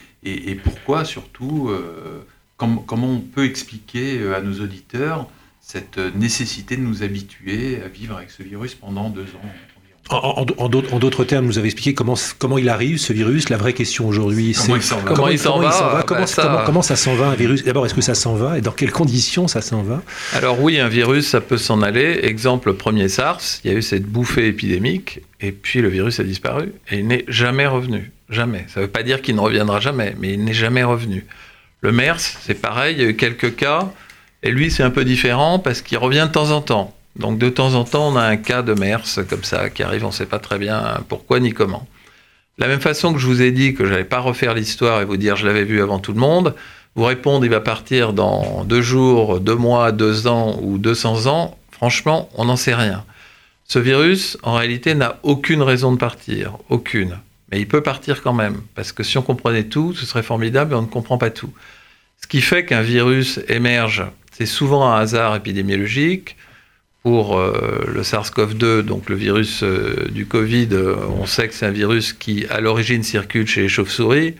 pourquoi 0.64 1.04
surtout 1.04 1.68
euh, 1.68 2.24
Comment 2.56 3.10
on 3.10 3.20
peut 3.20 3.44
expliquer 3.44 4.32
à 4.32 4.40
nos 4.40 4.60
auditeurs 4.60 5.28
cette 5.60 5.98
nécessité 5.98 6.76
de 6.76 6.80
nous 6.80 7.02
habituer 7.02 7.82
à 7.82 7.88
vivre 7.88 8.16
avec 8.16 8.30
ce 8.30 8.42
virus 8.42 8.74
pendant 8.74 9.10
deux 9.10 9.22
ans? 9.22 9.52
En, 10.10 10.68
d'autres 10.68 11.24
termes, 11.24 11.46
vous 11.46 11.58
avez 11.58 11.66
expliqué 11.66 11.94
comment, 11.94 12.14
comment 12.38 12.58
il 12.58 12.68
arrive, 12.68 12.98
ce 12.98 13.12
virus. 13.12 13.48
La 13.48 13.56
vraie 13.56 13.72
question 13.72 14.06
aujourd'hui, 14.06 14.54
c'est 14.54 14.66
comment 14.66 14.76
il 14.76 14.82
s'en 14.82 15.00
va. 15.00 15.12
Comment, 15.14 15.28
il 15.28 15.38
s'en 15.38 15.58
va, 15.58 16.02
comment, 16.02 16.26
ça... 16.26 16.62
comment, 16.64 16.82
ça 16.82 16.96
s'en 16.96 17.14
va, 17.14 17.28
un 17.28 17.34
virus? 17.34 17.64
D'abord, 17.64 17.86
est-ce 17.86 17.94
que 17.94 18.00
ça 18.00 18.14
s'en 18.14 18.34
va 18.34 18.58
Et 18.58 18.60
dans 18.60 18.72
quelles 18.72 18.92
conditions 18.92 19.48
ça 19.48 19.60
s'en 19.60 19.82
va? 19.82 20.02
Alors 20.32 20.60
oui, 20.60 20.78
un 20.78 20.88
virus, 20.88 21.26
ça 21.26 21.40
peut 21.40 21.58
s'en 21.58 21.82
aller. 21.82 22.20
Exemple, 22.22 22.68
le 22.68 22.76
premier 22.76 23.08
SARS, 23.08 23.60
il 23.64 23.70
y 23.70 23.74
a 23.74 23.76
eu 23.76 23.82
cette 23.82 24.04
bouffée 24.04 24.46
épidémique, 24.46 25.20
et 25.40 25.52
puis 25.52 25.80
le 25.80 25.88
virus 25.88 26.20
a 26.20 26.24
disparu, 26.24 26.72
et 26.90 26.98
il 26.98 27.06
n'est 27.06 27.24
jamais 27.28 27.66
revenu. 27.66 28.12
Jamais. 28.28 28.64
Ça 28.68 28.80
ne 28.80 28.86
veut 28.86 28.90
pas 28.90 29.02
dire 29.02 29.22
qu'il 29.22 29.36
ne 29.36 29.40
reviendra 29.40 29.80
jamais, 29.80 30.16
mais 30.18 30.34
il 30.34 30.44
n'est 30.44 30.52
jamais 30.52 30.82
revenu. 30.82 31.24
Le 31.80 31.92
MERS, 31.92 32.20
c'est 32.40 32.60
pareil, 32.60 32.96
il 32.96 33.02
y 33.02 33.06
a 33.06 33.08
eu 33.08 33.16
quelques 33.16 33.54
cas, 33.54 33.90
et 34.42 34.50
lui, 34.50 34.70
c'est 34.70 34.82
un 34.82 34.90
peu 34.90 35.04
différent 35.04 35.58
parce 35.58 35.82
qu'il 35.82 35.98
revient 35.98 36.26
de 36.28 36.32
temps 36.32 36.50
en 36.50 36.60
temps. 36.60 36.95
Donc 37.18 37.38
de 37.38 37.48
temps 37.48 37.74
en 37.74 37.84
temps, 37.84 38.08
on 38.08 38.16
a 38.16 38.22
un 38.22 38.36
cas 38.36 38.62
de 38.62 38.74
MERS 38.74 39.26
comme 39.28 39.44
ça 39.44 39.70
qui 39.70 39.82
arrive, 39.82 40.04
on 40.04 40.08
ne 40.08 40.12
sait 40.12 40.26
pas 40.26 40.38
très 40.38 40.58
bien 40.58 41.00
pourquoi 41.08 41.40
ni 41.40 41.52
comment. 41.52 41.86
La 42.58 42.68
même 42.68 42.80
façon 42.80 43.12
que 43.12 43.18
je 43.18 43.26
vous 43.26 43.42
ai 43.42 43.52
dit 43.52 43.74
que 43.74 43.84
je 43.84 43.90
n'allais 43.90 44.04
pas 44.04 44.20
refaire 44.20 44.54
l'histoire 44.54 45.00
et 45.00 45.04
vous 45.04 45.16
dire 45.16 45.36
je 45.36 45.46
l'avais 45.46 45.64
vu 45.64 45.82
avant 45.82 45.98
tout 45.98 46.12
le 46.12 46.20
monde, 46.20 46.54
vous 46.94 47.04
répondre 47.04 47.44
il 47.44 47.50
va 47.50 47.60
partir 47.60 48.12
dans 48.12 48.64
deux 48.64 48.82
jours, 48.82 49.40
deux 49.40 49.54
mois, 49.54 49.92
deux 49.92 50.26
ans 50.26 50.58
ou 50.62 50.78
200 50.78 51.26
ans, 51.26 51.58
franchement, 51.70 52.30
on 52.34 52.46
n'en 52.46 52.56
sait 52.56 52.74
rien. 52.74 53.04
Ce 53.64 53.78
virus, 53.78 54.38
en 54.42 54.54
réalité, 54.54 54.94
n'a 54.94 55.18
aucune 55.22 55.60
raison 55.60 55.92
de 55.92 55.98
partir, 55.98 56.56
aucune. 56.70 57.18
Mais 57.50 57.60
il 57.60 57.68
peut 57.68 57.82
partir 57.82 58.22
quand 58.22 58.32
même, 58.32 58.60
parce 58.74 58.92
que 58.92 59.02
si 59.02 59.18
on 59.18 59.22
comprenait 59.22 59.64
tout, 59.64 59.92
ce 59.92 60.06
serait 60.06 60.22
formidable, 60.22 60.70
mais 60.70 60.76
on 60.76 60.82
ne 60.82 60.86
comprend 60.86 61.18
pas 61.18 61.30
tout. 61.30 61.52
Ce 62.22 62.26
qui 62.26 62.40
fait 62.40 62.64
qu'un 62.64 62.82
virus 62.82 63.40
émerge, 63.48 64.04
c'est 64.32 64.46
souvent 64.46 64.90
un 64.90 64.98
hasard 64.98 65.36
épidémiologique, 65.36 66.36
pour 67.06 67.38
euh, 67.38 67.84
le 67.86 68.02
SARS-CoV-2, 68.02 68.80
donc 68.80 69.08
le 69.08 69.14
virus 69.14 69.62
euh, 69.62 70.08
du 70.10 70.26
Covid, 70.26 70.70
euh, 70.72 70.96
on 71.20 71.24
sait 71.24 71.46
que 71.46 71.54
c'est 71.54 71.64
un 71.64 71.70
virus 71.70 72.12
qui, 72.12 72.46
à 72.50 72.60
l'origine, 72.60 73.04
circule 73.04 73.46
chez 73.46 73.62
les 73.62 73.68
chauves-souris, 73.68 74.34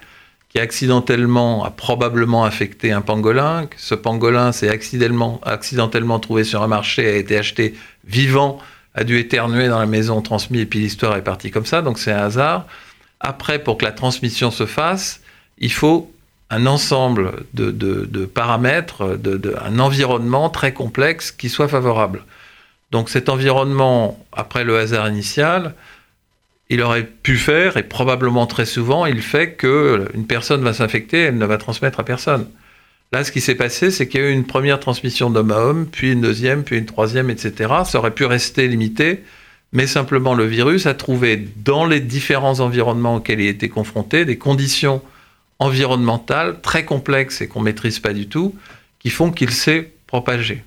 qui 0.49 0.59
accidentellement 0.59 1.65
a 1.65 1.71
probablement 1.71 2.45
affecté 2.45 2.91
un 2.91 3.03
pangolin. 3.03 3.69
Ce 3.77 3.95
pangolin 3.95 4.51
s'est 4.51 4.69
accidentellement, 4.69 6.19
trouvé 6.19 6.43
sur 6.43 6.65
un 6.65 6.67
marché, 6.67 7.09
a 7.09 7.15
été 7.15 7.39
acheté 7.39 7.77
vivant, 8.05 8.59
a 8.97 9.05
dû 9.05 9.17
éternuer 9.17 9.69
dans 9.69 9.79
la 9.79 9.87
maison, 9.87 10.21
transmis, 10.21 10.59
et 10.59 10.67
puis 10.67 10.81
l'histoire 10.81 11.17
est 11.17 11.23
partie 11.23 11.53
comme 11.53 11.67
ça, 11.67 11.83
donc 11.83 12.01
c'est 12.01 12.11
un 12.11 12.25
hasard. 12.25 12.67
Après, 13.21 13.61
pour 13.61 13.79
que 13.79 13.85
la 13.85 13.93
transmission 13.93 14.51
se 14.51 14.67
fasse, 14.67 15.21
il 15.59 15.71
faut 15.71 16.11
un 16.51 16.67
ensemble 16.67 17.45
de, 17.55 18.25
paramètres, 18.25 19.21
un 19.65 19.79
environnement 19.79 20.51
très 20.51 20.73
complexe 20.73 21.31
qui 21.31 21.49
soit 21.49 21.69
favorable. 21.69 22.25
Donc 22.91 23.09
cet 23.11 23.29
environnement, 23.29 24.25
après 24.33 24.65
le 24.65 24.79
hasard 24.79 25.09
initial, 25.09 25.75
il 26.69 26.83
aurait 26.83 27.05
pu 27.07 27.37
faire, 27.37 27.77
et 27.77 27.83
probablement 27.83 28.47
très 28.47 28.67
souvent, 28.67 29.07
il 29.07 29.23
fait 29.23 29.55
qu'une 29.55 30.27
personne 30.27 30.63
va 30.63 30.73
s'infecter, 30.73 31.19
elle 31.19 31.39
ne 31.39 31.47
va 31.47 31.59
transmettre 31.59 32.01
à 32.01 32.05
personne. 32.05 32.49
Là, 33.13 33.23
ce 33.23 33.31
qui 33.31 33.41
s'est 33.41 33.55
passé, 33.55 33.93
c'est 33.93 34.09
qu'il 34.09 34.21
y 34.21 34.25
a 34.25 34.29
eu 34.29 34.33
une 34.33 34.47
première 34.47 34.81
transmission 34.81 35.31
d'homme 35.31 35.53
à 35.53 35.59
homme, 35.59 35.87
puis 35.87 36.13
une 36.13 36.21
deuxième, 36.21 36.65
puis 36.65 36.77
une 36.77 36.87
troisième, 36.87 37.31
etc. 37.31 37.73
Ça 37.85 37.99
aurait 37.99 38.11
pu 38.11 38.25
rester 38.25 38.67
limité, 38.67 39.23
mais 39.73 39.87
simplement 39.87 40.35
le 40.35 40.45
virus 40.45 40.87
a 40.87 40.95
trouvé 40.95 41.49
dans 41.57 41.87
les 41.87 42.01
différents 42.01 42.59
environnements 42.59 43.17
auxquels 43.17 43.41
il 43.41 43.47
était 43.47 43.69
confronté 43.69 44.25
des 44.25 44.39
conditions 44.39 45.03
environnementales 45.61 46.61
très 46.63 46.85
complexes 46.85 47.41
et 47.41 47.49
qu'on 47.49 47.61
ne 47.61 47.67
maîtrise 47.67 48.01
pas 48.01 48.13
du 48.13 48.27
tout, 48.27 48.57
qui 48.99 49.11
font 49.11 49.31
qu'il 49.31 49.53
s'est 49.53 49.93
propagé. 50.09 50.65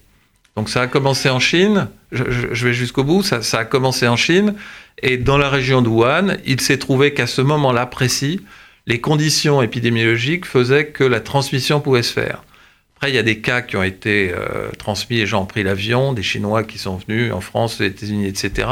Donc 0.56 0.70
ça 0.70 0.82
a 0.82 0.88
commencé 0.88 1.30
en 1.30 1.40
Chine, 1.40 1.88
je, 2.12 2.66
vais 2.66 2.74
jusqu'au 2.74 3.04
bout, 3.04 3.24
ça, 3.24 3.40
a 3.58 3.66
commencé 3.66 4.08
en 4.08 4.16
Chine, 4.16 4.56
et 5.02 5.18
dans 5.18 5.38
la 5.38 5.50
région 5.50 5.82
de 5.82 5.88
Wuhan, 5.88 6.38
il 6.46 6.60
s'est 6.60 6.78
trouvé 6.78 7.14
qu'à 7.14 7.28
ce 7.28 7.42
moment-là 7.42 7.86
précis, 7.86 8.42
les 8.88 9.00
conditions 9.00 9.62
épidémiologiques 9.62 10.46
faisaient 10.46 10.88
que 10.88 11.04
la 11.04 11.20
transmission 11.20 11.80
pouvait 11.80 12.04
se 12.04 12.12
faire. 12.12 12.44
Après, 12.96 13.12
il 13.12 13.16
y 13.16 13.20
a 13.20 13.24
des 13.24 13.40
cas 13.40 13.62
qui 13.62 13.78
ont 13.78 13.84
été 13.84 14.34
euh, 14.34 14.72
transmis, 14.78 15.18
les 15.18 15.26
gens 15.26 15.44
ont 15.44 15.46
pris 15.46 15.64
l'avion, 15.64 16.12
des 16.12 16.24
Chinois 16.24 16.64
qui 16.64 16.78
sont 16.78 16.98
venus 16.98 17.32
en 17.32 17.40
France, 17.40 17.80
aux 17.80 17.86
États-Unis, 17.86 18.28
etc. 18.28 18.68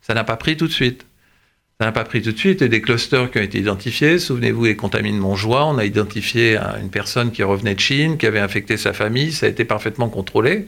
Ça 0.00 0.14
n'a 0.14 0.24
pas 0.24 0.36
pris 0.36 0.56
tout 0.56 0.66
de 0.66 0.72
suite. 0.72 1.04
Ça 1.78 1.86
n'a 1.86 1.92
pas 1.92 2.04
pris 2.04 2.22
tout 2.22 2.32
de 2.32 2.38
suite. 2.38 2.62
A 2.62 2.68
des 2.68 2.80
clusters 2.80 3.30
qui 3.30 3.38
ont 3.38 3.42
été 3.42 3.58
identifiés. 3.58 4.18
Souvenez-vous, 4.18 4.64
les 4.64 4.76
contamines 4.76 5.18
Montjoie, 5.18 5.66
on 5.66 5.76
a 5.76 5.84
identifié 5.84 6.56
une 6.80 6.88
personne 6.90 7.30
qui 7.30 7.42
revenait 7.42 7.74
de 7.74 7.80
Chine, 7.80 8.16
qui 8.16 8.26
avait 8.26 8.40
infecté 8.40 8.76
sa 8.78 8.92
famille. 8.92 9.32
Ça 9.32 9.46
a 9.46 9.48
été 9.50 9.64
parfaitement 9.64 10.08
contrôlé. 10.08 10.66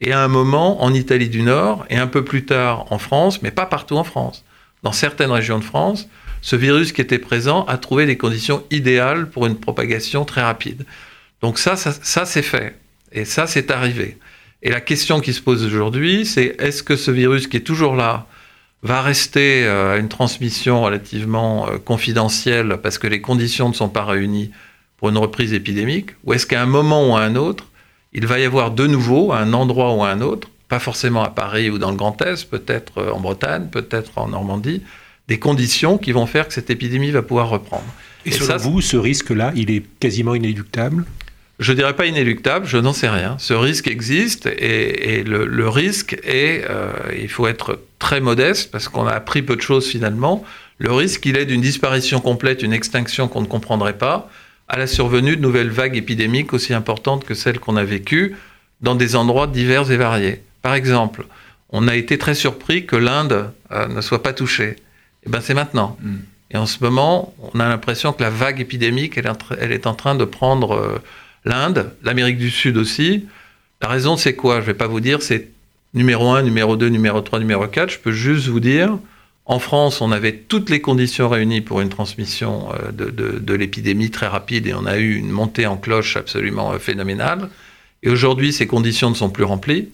Et 0.00 0.12
à 0.12 0.22
un 0.22 0.28
moment, 0.28 0.82
en 0.82 0.94
Italie 0.94 1.28
du 1.28 1.42
Nord, 1.42 1.84
et 1.90 1.96
un 1.96 2.06
peu 2.06 2.24
plus 2.24 2.46
tard 2.46 2.90
en 2.90 2.98
France, 2.98 3.42
mais 3.42 3.50
pas 3.50 3.66
partout 3.66 3.96
en 3.96 4.04
France, 4.04 4.44
dans 4.82 4.92
certaines 4.92 5.30
régions 5.30 5.58
de 5.58 5.64
France, 5.64 6.08
ce 6.42 6.56
virus 6.56 6.92
qui 6.92 7.00
était 7.00 7.18
présent 7.18 7.64
a 7.66 7.76
trouvé 7.76 8.06
des 8.06 8.16
conditions 8.16 8.64
idéales 8.70 9.28
pour 9.28 9.46
une 9.46 9.56
propagation 9.56 10.24
très 10.24 10.42
rapide. 10.42 10.86
Donc 11.42 11.58
ça, 11.58 11.76
ça, 11.76 12.24
c'est 12.24 12.42
fait. 12.42 12.76
Et 13.12 13.24
ça, 13.24 13.46
c'est 13.46 13.70
arrivé. 13.70 14.16
Et 14.62 14.70
la 14.70 14.80
question 14.80 15.20
qui 15.20 15.32
se 15.32 15.40
pose 15.40 15.64
aujourd'hui, 15.64 16.24
c'est 16.24 16.56
est-ce 16.58 16.82
que 16.82 16.96
ce 16.96 17.10
virus 17.10 17.46
qui 17.46 17.58
est 17.58 17.60
toujours 17.60 17.94
là 17.94 18.26
va 18.82 19.02
rester 19.02 19.64
euh, 19.64 19.94
à 19.94 19.96
une 19.98 20.08
transmission 20.08 20.82
relativement 20.82 21.68
euh, 21.68 21.78
confidentielle 21.78 22.78
parce 22.82 22.96
que 22.96 23.06
les 23.06 23.20
conditions 23.20 23.68
ne 23.68 23.74
sont 23.74 23.90
pas 23.90 24.04
réunies 24.04 24.50
pour 24.96 25.10
une 25.10 25.18
reprise 25.18 25.52
épidémique 25.52 26.10
Ou 26.24 26.32
est-ce 26.32 26.46
qu'à 26.46 26.62
un 26.62 26.66
moment 26.66 27.10
ou 27.10 27.16
à 27.16 27.20
un 27.20 27.36
autre, 27.36 27.66
il 28.12 28.26
va 28.26 28.38
y 28.38 28.44
avoir 28.44 28.70
de 28.70 28.86
nouveau, 28.86 29.32
à 29.32 29.38
un 29.38 29.52
endroit 29.52 29.94
ou 29.94 30.02
à 30.02 30.10
un 30.10 30.20
autre, 30.20 30.48
pas 30.68 30.78
forcément 30.78 31.22
à 31.22 31.30
Paris 31.30 31.70
ou 31.70 31.78
dans 31.78 31.90
le 31.90 31.96
Grand 31.96 32.20
Est, 32.22 32.48
peut-être 32.48 32.98
euh, 32.98 33.12
en 33.12 33.20
Bretagne, 33.20 33.68
peut-être 33.70 34.12
en 34.16 34.28
Normandie, 34.28 34.82
des 35.28 35.38
conditions 35.38 35.98
qui 35.98 36.12
vont 36.12 36.26
faire 36.26 36.48
que 36.48 36.54
cette 36.54 36.70
épidémie 36.70 37.10
va 37.10 37.22
pouvoir 37.22 37.48
reprendre. 37.48 37.84
Et, 38.26 38.30
selon 38.30 38.56
vous, 38.56 38.80
ce 38.80 38.96
risque-là, 38.96 39.52
il 39.54 39.70
est 39.70 39.84
quasiment 39.98 40.34
inéluctable? 40.34 41.04
Je 41.58 41.72
ne 41.72 41.76
dirais 41.76 41.94
pas 41.94 42.06
inéluctable, 42.06 42.66
je 42.66 42.78
n'en 42.78 42.92
sais 42.92 43.08
rien. 43.08 43.36
Ce 43.38 43.52
risque 43.52 43.86
existe 43.86 44.46
et, 44.46 45.22
le, 45.24 45.68
risque 45.68 46.18
est, 46.24 46.64
euh, 46.68 46.92
il 47.20 47.28
faut 47.28 47.46
être 47.46 47.78
très 47.98 48.20
modeste 48.20 48.70
parce 48.70 48.88
qu'on 48.88 49.06
a 49.06 49.12
appris 49.12 49.42
peu 49.42 49.56
de 49.56 49.60
choses 49.60 49.86
finalement. 49.86 50.42
Le 50.78 50.90
risque, 50.92 51.26
il 51.26 51.36
est 51.36 51.44
d'une 51.44 51.60
disparition 51.60 52.20
complète, 52.20 52.62
une 52.62 52.72
extinction 52.72 53.28
qu'on 53.28 53.42
ne 53.42 53.46
comprendrait 53.46 53.98
pas, 53.98 54.30
à 54.70 54.78
la 54.78 54.86
survenue 54.86 55.36
de 55.36 55.42
nouvelles 55.42 55.68
vagues 55.68 55.96
épidémiques 55.96 56.52
aussi 56.52 56.72
importantes 56.74 57.24
que 57.24 57.34
celles 57.34 57.58
qu'on 57.58 57.74
a 57.74 57.82
vécues 57.82 58.36
dans 58.80 58.94
des 58.94 59.16
endroits 59.16 59.48
divers 59.48 59.90
et 59.90 59.96
variés. 59.96 60.42
Par 60.62 60.74
exemple, 60.74 61.26
on 61.70 61.88
a 61.88 61.96
été 61.96 62.18
très 62.18 62.36
surpris 62.36 62.86
que 62.86 62.94
l'Inde 62.94 63.50
euh, 63.72 63.88
ne 63.88 64.00
soit 64.00 64.22
pas 64.22 64.32
touchée. 64.32 64.70
Et 64.70 65.26
eh 65.26 65.30
ben 65.30 65.40
c'est 65.40 65.54
maintenant. 65.54 65.98
Mm. 66.00 66.16
Et 66.52 66.56
en 66.56 66.66
ce 66.66 66.78
moment, 66.84 67.34
on 67.52 67.58
a 67.58 67.68
l'impression 67.68 68.12
que 68.12 68.22
la 68.22 68.30
vague 68.30 68.60
épidémique, 68.60 69.18
elle, 69.18 69.72
est 69.72 69.86
en 69.88 69.94
train 69.94 70.14
de 70.14 70.24
prendre 70.24 70.72
euh, 70.72 70.98
l'Inde, 71.44 71.92
l'Amérique 72.04 72.38
du 72.38 72.50
Sud 72.50 72.76
aussi. 72.76 73.26
La 73.82 73.88
raison, 73.88 74.16
c'est 74.16 74.34
quoi? 74.34 74.56
Je 74.56 74.60
ne 74.60 74.66
vais 74.66 74.74
pas 74.74 74.86
vous 74.86 75.00
dire, 75.00 75.20
c'est 75.20 75.48
numéro 75.94 76.30
1, 76.30 76.42
numéro 76.42 76.76
2, 76.76 76.88
numéro 76.90 77.20
3, 77.20 77.40
numéro 77.40 77.66
4. 77.66 77.90
Je 77.90 77.98
peux 77.98 78.12
juste 78.12 78.46
vous 78.46 78.60
dire, 78.60 78.98
en 79.50 79.58
France, 79.58 80.00
on 80.00 80.12
avait 80.12 80.32
toutes 80.32 80.70
les 80.70 80.80
conditions 80.80 81.28
réunies 81.28 81.60
pour 81.60 81.80
une 81.80 81.88
transmission 81.88 82.68
euh, 82.72 82.92
de, 82.92 83.54
l'épidémie 83.54 84.08
très 84.08 84.28
rapide 84.28 84.68
et 84.68 84.74
on 84.74 84.86
a 84.86 84.96
eu 84.96 85.16
une 85.16 85.30
montée 85.30 85.66
en 85.66 85.76
cloche 85.76 86.16
absolument 86.16 86.72
euh, 86.72 86.78
phénoménale. 86.78 87.50
Et 88.04 88.10
aujourd'hui, 88.10 88.52
ces 88.52 88.68
conditions 88.68 89.10
ne 89.10 89.16
sont 89.16 89.28
plus 89.28 89.42
remplies 89.42 89.88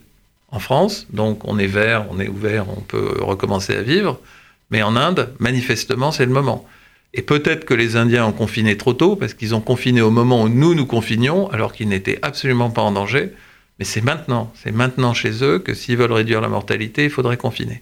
en 0.50 0.58
France. 0.58 1.06
Donc 1.10 1.40
on 1.48 1.58
est 1.58 1.66
vert, 1.66 2.04
on 2.10 2.20
est 2.20 2.28
ouvert, 2.28 2.66
on 2.68 2.82
peut 2.82 3.14
recommencer 3.22 3.74
à 3.74 3.80
vivre. 3.80 4.20
Mais 4.70 4.82
en 4.82 4.94
Inde, 4.94 5.32
manifestement, 5.38 6.12
c'est 6.12 6.26
le 6.26 6.32
moment. 6.32 6.66
Et 7.14 7.22
peut-être 7.22 7.64
que 7.64 7.72
les 7.72 7.96
Indiens 7.96 8.26
ont 8.26 8.32
confiné 8.32 8.76
trop 8.76 8.92
tôt, 8.92 9.16
parce 9.16 9.32
qu'ils 9.32 9.54
ont 9.54 9.62
confiné 9.62 10.02
au 10.02 10.10
moment 10.10 10.42
où 10.42 10.50
nous 10.50 10.74
nous 10.74 10.84
confinions, 10.84 11.50
alors 11.50 11.72
qu'ils 11.72 11.88
n'étaient 11.88 12.18
absolument 12.20 12.68
pas 12.68 12.82
en 12.82 12.92
danger. 12.92 13.32
Mais 13.78 13.86
c'est 13.86 14.02
maintenant, 14.02 14.52
c'est 14.62 14.72
maintenant 14.72 15.14
chez 15.14 15.42
eux 15.42 15.60
que 15.60 15.72
s'ils 15.72 15.96
veulent 15.96 16.12
réduire 16.12 16.42
la 16.42 16.48
mortalité, 16.48 17.04
il 17.04 17.10
faudrait 17.10 17.38
confiner. 17.38 17.80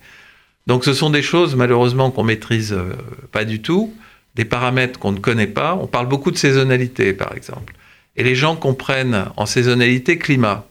Donc 0.67 0.85
ce 0.85 0.95
sont 0.95 1.11
des 1.11 1.23
choses 1.23 1.57
malheureusement 1.57 2.11
qu'on 2.11 2.25
maîtrise 2.25 2.73
euh, 2.73 2.95
pas 3.33 3.45
du 3.45 3.61
tout, 3.61 3.95
des 4.35 4.45
paramètres 4.45 4.99
qu'on 4.99 5.13
ne 5.13 5.19
connaît 5.19 5.47
pas. 5.47 5.75
On 5.75 5.87
parle 5.87 6.09
beaucoup 6.09 6.31
de 6.31 6.37
saisonnalité 6.37 7.13
par 7.13 7.35
exemple. 7.37 7.75
Et 8.17 8.23
les 8.23 8.35
gens 8.35 8.57
comprennent 8.57 9.27
en 9.37 9.47
saisonnalité 9.47 10.19
climat. 10.19 10.67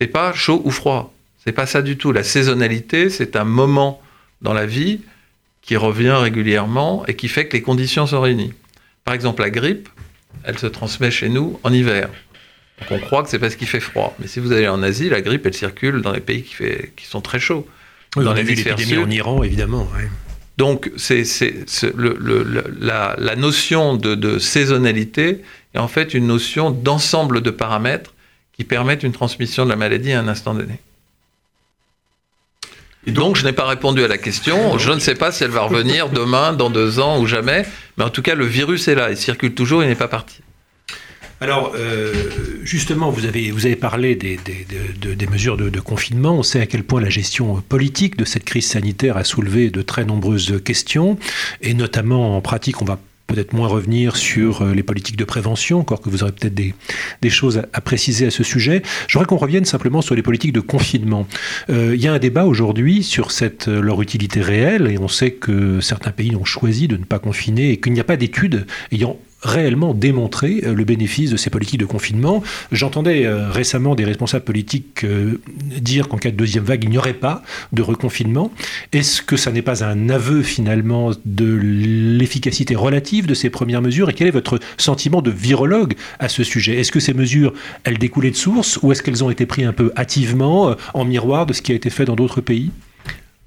C'est 0.00 0.06
pas 0.06 0.32
chaud 0.32 0.62
ou 0.64 0.70
froid. 0.70 1.12
C'est 1.44 1.52
pas 1.52 1.66
ça 1.66 1.82
du 1.82 1.96
tout. 1.96 2.12
La 2.12 2.22
saisonnalité, 2.22 3.10
c'est 3.10 3.34
un 3.34 3.44
moment 3.44 4.02
dans 4.42 4.52
la 4.52 4.66
vie 4.66 5.00
qui 5.62 5.76
revient 5.76 6.10
régulièrement 6.10 7.04
et 7.06 7.14
qui 7.14 7.28
fait 7.28 7.48
que 7.48 7.56
les 7.56 7.62
conditions 7.62 8.06
sont 8.06 8.20
réunies. 8.20 8.52
Par 9.04 9.14
exemple, 9.14 9.42
la 9.42 9.50
grippe, 9.50 9.88
elle 10.44 10.58
se 10.58 10.66
transmet 10.66 11.10
chez 11.10 11.28
nous 11.28 11.58
en 11.62 11.72
hiver. 11.72 12.10
Donc 12.80 12.90
on 12.92 12.98
croit 12.98 13.22
que 13.22 13.28
c'est 13.28 13.38
parce 13.38 13.56
qu'il 13.56 13.66
fait 13.66 13.80
froid. 13.80 14.14
Mais 14.18 14.28
si 14.28 14.40
vous 14.40 14.52
allez 14.52 14.68
en 14.68 14.82
Asie, 14.82 15.08
la 15.08 15.20
grippe, 15.20 15.46
elle 15.46 15.54
circule 15.54 16.02
dans 16.02 16.12
les 16.12 16.20
pays 16.20 16.42
qui 16.42 17.06
sont 17.06 17.20
très 17.20 17.40
chauds. 17.40 17.66
Dans 18.16 18.32
les 18.32 18.42
l'épidémie 18.42 18.96
en 18.96 19.10
Iran, 19.10 19.42
évidemment. 19.42 19.88
Donc 20.56 20.90
c'est, 20.96 21.22
le, 21.94 22.16
le, 22.18 22.64
la, 22.80 23.14
la, 23.18 23.36
notion 23.36 23.96
de, 23.96 24.14
de, 24.14 24.38
saisonnalité 24.38 25.42
est 25.74 25.78
en 25.78 25.86
fait 25.86 26.14
une 26.14 26.26
notion 26.26 26.70
d'ensemble 26.70 27.42
de 27.42 27.50
paramètres 27.50 28.12
qui 28.56 28.64
permettent 28.64 29.04
une 29.04 29.12
transmission 29.12 29.64
de 29.64 29.70
la 29.70 29.76
maladie 29.76 30.12
à 30.12 30.20
un 30.20 30.26
instant 30.26 30.54
donné. 30.54 30.80
Et 33.06 33.12
donc, 33.12 33.36
je 33.36 33.44
n'ai 33.44 33.52
pas 33.52 33.66
répondu 33.66 34.04
à 34.04 34.08
la 34.08 34.18
question. 34.18 34.76
Je 34.76 34.90
ne 34.90 34.98
sais 34.98 35.14
pas 35.14 35.32
si 35.32 35.44
elle 35.44 35.50
va 35.50 35.62
revenir 35.62 36.10
demain, 36.10 36.52
dans 36.52 36.68
deux 36.68 36.98
ans 36.98 37.20
ou 37.20 37.26
jamais. 37.26 37.64
Mais 37.96 38.04
en 38.04 38.10
tout 38.10 38.20
cas, 38.20 38.34
le 38.34 38.44
virus 38.44 38.88
est 38.88 38.94
là. 38.94 39.10
Il 39.10 39.16
circule 39.16 39.54
toujours. 39.54 39.82
Il 39.82 39.88
n'est 39.88 39.94
pas 39.94 40.08
parti. 40.08 40.42
Alors, 41.40 41.72
euh, 41.76 42.12
justement, 42.64 43.10
vous 43.10 43.24
avez, 43.24 43.76
parlé 43.76 44.16
des, 44.16 44.38
mesures 45.30 45.56
de, 45.56 45.80
confinement. 45.80 46.38
On 46.38 46.42
sait 46.42 46.60
à 46.60 46.66
quel 46.66 46.82
point 46.82 47.00
la 47.00 47.10
gestion 47.10 47.62
politique 47.68 48.16
de 48.16 48.24
cette 48.24 48.44
crise 48.44 48.66
sanitaire 48.66 49.16
a 49.16 49.24
soulevé 49.24 49.70
de 49.70 49.82
très 49.82 50.04
nombreuses 50.04 50.60
questions. 50.64 51.16
Et 51.62 51.74
notamment, 51.74 52.36
en 52.36 52.40
pratique, 52.40 52.82
on 52.82 52.84
va 52.84 52.98
peut-être 53.28 53.52
moins 53.52 53.68
revenir 53.68 54.16
sur 54.16 54.62
euh, 54.62 54.72
les 54.72 54.82
politiques 54.82 55.16
de 55.16 55.24
prévention, 55.24 55.80
encore 55.80 56.00
que 56.00 56.08
vous 56.08 56.22
aurez 56.22 56.32
peut-être 56.32 56.54
des, 56.54 57.30
choses 57.30 57.62
à, 57.72 57.80
préciser 57.80 58.26
à 58.26 58.30
ce 58.30 58.42
sujet. 58.42 58.82
J'aimerais 59.06 59.26
qu'on 59.26 59.36
revienne 59.36 59.66
simplement 59.66 60.00
sur 60.00 60.14
les 60.14 60.22
politiques 60.22 60.54
de 60.54 60.60
confinement. 60.60 61.28
Euh, 61.68 61.94
il 61.94 62.02
y 62.02 62.08
a 62.08 62.12
un 62.12 62.18
débat 62.18 62.46
aujourd'hui 62.46 63.04
sur 63.04 63.30
cette, 63.30 63.68
leur 63.68 64.02
utilité 64.02 64.40
réelle, 64.40 64.90
et 64.90 64.98
on 64.98 65.08
sait 65.08 65.32
que 65.32 65.80
certains 65.80 66.10
pays 66.10 66.34
ont 66.34 66.46
choisi 66.46 66.88
de 66.88 66.96
ne 66.96 67.04
pas 67.04 67.18
confiner 67.18 67.70
et 67.70 67.76
qu'il 67.78 67.92
n'y 67.92 68.00
a 68.00 68.04
pas 68.04 68.16
d'études 68.16 68.66
ayant 68.92 69.18
réellement 69.42 69.94
démontrer 69.94 70.62
euh, 70.64 70.74
le 70.74 70.84
bénéfice 70.84 71.30
de 71.30 71.36
ces 71.36 71.50
politiques 71.50 71.80
de 71.80 71.86
confinement. 71.86 72.42
J'entendais 72.72 73.24
euh, 73.24 73.50
récemment 73.50 73.94
des 73.94 74.04
responsables 74.04 74.44
politiques 74.44 75.04
euh, 75.04 75.40
dire 75.80 76.08
qu'en 76.08 76.16
cas 76.16 76.30
de 76.30 76.36
deuxième 76.36 76.64
vague, 76.64 76.84
il 76.84 76.90
n'y 76.90 76.98
aurait 76.98 77.14
pas 77.14 77.42
de 77.72 77.82
reconfinement. 77.82 78.50
Est-ce 78.92 79.22
que 79.22 79.36
ça 79.36 79.52
n'est 79.52 79.62
pas 79.62 79.84
un 79.84 80.08
aveu 80.08 80.42
finalement 80.42 81.12
de 81.24 81.54
l'efficacité 81.54 82.74
relative 82.74 83.26
de 83.26 83.34
ces 83.34 83.50
premières 83.50 83.82
mesures? 83.82 84.10
Et 84.10 84.14
quel 84.14 84.26
est 84.26 84.32
votre 84.32 84.58
sentiment 84.76 85.22
de 85.22 85.30
virologue 85.30 85.94
à 86.18 86.28
ce 86.28 86.42
sujet? 86.42 86.80
Est-ce 86.80 86.92
que 86.92 87.00
ces 87.00 87.14
mesures, 87.14 87.52
elles 87.84 87.98
découlaient 87.98 88.30
de 88.30 88.36
source 88.36 88.78
ou 88.82 88.92
est-ce 88.92 89.02
qu'elles 89.02 89.22
ont 89.22 89.30
été 89.30 89.46
prises 89.46 89.66
un 89.66 89.72
peu 89.72 89.92
hâtivement 89.96 90.74
en 90.94 91.04
miroir 91.04 91.46
de 91.46 91.52
ce 91.52 91.62
qui 91.62 91.72
a 91.72 91.74
été 91.74 91.90
fait 91.90 92.04
dans 92.04 92.16
d'autres 92.16 92.40
pays? 92.40 92.70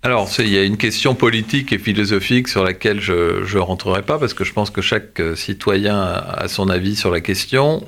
Alors, 0.04 0.28
il 0.40 0.50
y 0.50 0.58
a 0.58 0.64
une 0.64 0.78
question 0.78 1.14
politique 1.14 1.72
et 1.72 1.78
philosophique 1.78 2.48
sur 2.48 2.64
laquelle 2.64 3.00
je 3.00 3.44
ne 3.44 3.60
rentrerai 3.60 4.02
pas, 4.02 4.18
parce 4.18 4.34
que 4.34 4.44
je 4.44 4.52
pense 4.52 4.72
que 4.72 4.82
chaque 4.82 5.20
euh, 5.20 5.36
citoyen 5.36 6.02
a 6.02 6.48
son 6.48 6.70
avis 6.70 6.96
sur 6.96 7.12
la 7.12 7.22
question. 7.22 7.88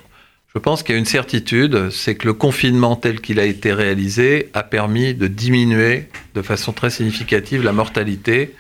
Je 0.54 0.60
pense 0.60 0.84
qu'il 0.84 0.94
y 0.94 0.96
a 0.96 1.00
une 1.00 1.06
certitude, 1.06 1.90
c'est 1.90 2.14
que 2.14 2.28
le 2.28 2.34
confinement 2.34 2.96
tel 2.96 3.20
qu'il 3.20 3.40
a 3.40 3.46
été 3.46 3.74
réalisé 3.74 4.52
a 4.54 4.62
permis 4.62 5.16
de 5.16 5.26
diminuer 5.26 6.08
de 6.36 6.44
façon 6.44 6.72
très 6.72 6.92
significative 6.92 7.64
la 7.64 7.74
mortalité 7.74 8.54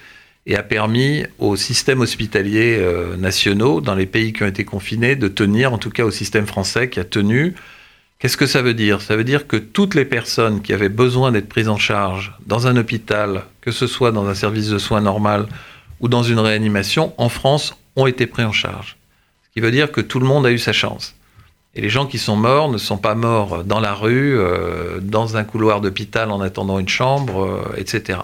et 0.47 0.55
a 0.55 0.63
permis 0.63 1.23
aux 1.37 1.55
systèmes 1.55 2.01
hospitaliers 2.01 2.77
euh, 2.79 3.15
nationaux, 3.17 3.81
dans 3.81 3.93
les 3.93 4.07
pays 4.07 4.33
qui 4.33 4.41
ont 4.41 4.47
été 4.47 4.65
confinés, 4.65 5.15
de 5.15 5.27
tenir, 5.27 5.71
en 5.71 5.77
tout 5.77 5.91
cas 5.91 6.03
au 6.03 6.11
système 6.11 6.47
français 6.47 6.89
qui 6.89 6.99
a 6.99 7.03
tenu, 7.03 7.53
Qu'est-ce 8.23 8.37
que 8.37 8.45
ça 8.45 8.61
veut 8.61 8.73
dire? 8.73 9.01
Ça 9.01 9.17
veut 9.17 9.25
dire 9.25 9.47
que 9.47 9.57
toutes 9.57 9.95
les 9.95 10.05
personnes 10.05 10.61
qui 10.61 10.71
avaient 10.71 10.87
besoin 10.87 11.33
d'être 11.33 11.49
prises 11.49 11.67
en 11.67 11.75
charge 11.75 12.33
dans 12.45 12.67
un 12.67 12.77
hôpital, 12.77 13.43
que 13.59 13.69
ce 13.69 13.85
soit 13.85 14.13
dans 14.13 14.27
un 14.27 14.33
service 14.33 14.69
de 14.69 14.77
soins 14.77 15.01
normal 15.01 15.45
ou 15.99 16.07
dans 16.07 16.23
une 16.23 16.39
réanimation, 16.39 17.13
en 17.17 17.27
France, 17.27 17.75
ont 17.97 18.07
été 18.07 18.25
prises 18.25 18.45
en 18.45 18.53
charge. 18.53 18.95
Ce 19.43 19.49
qui 19.49 19.59
veut 19.59 19.71
dire 19.71 19.91
que 19.91 19.99
tout 19.99 20.21
le 20.21 20.25
monde 20.25 20.45
a 20.45 20.51
eu 20.51 20.57
sa 20.57 20.71
chance. 20.71 21.15
Et 21.75 21.81
les 21.81 21.89
gens 21.89 22.05
qui 22.05 22.17
sont 22.17 22.37
morts 22.37 22.71
ne 22.71 22.77
sont 22.77 22.97
pas 22.97 23.13
morts 23.13 23.65
dans 23.65 23.81
la 23.81 23.93
rue, 23.93 24.39
euh, 24.39 25.01
dans 25.01 25.35
un 25.35 25.43
couloir 25.43 25.81
d'hôpital 25.81 26.31
en 26.31 26.39
attendant 26.39 26.79
une 26.79 26.87
chambre, 26.87 27.43
euh, 27.43 27.75
etc. 27.75 28.19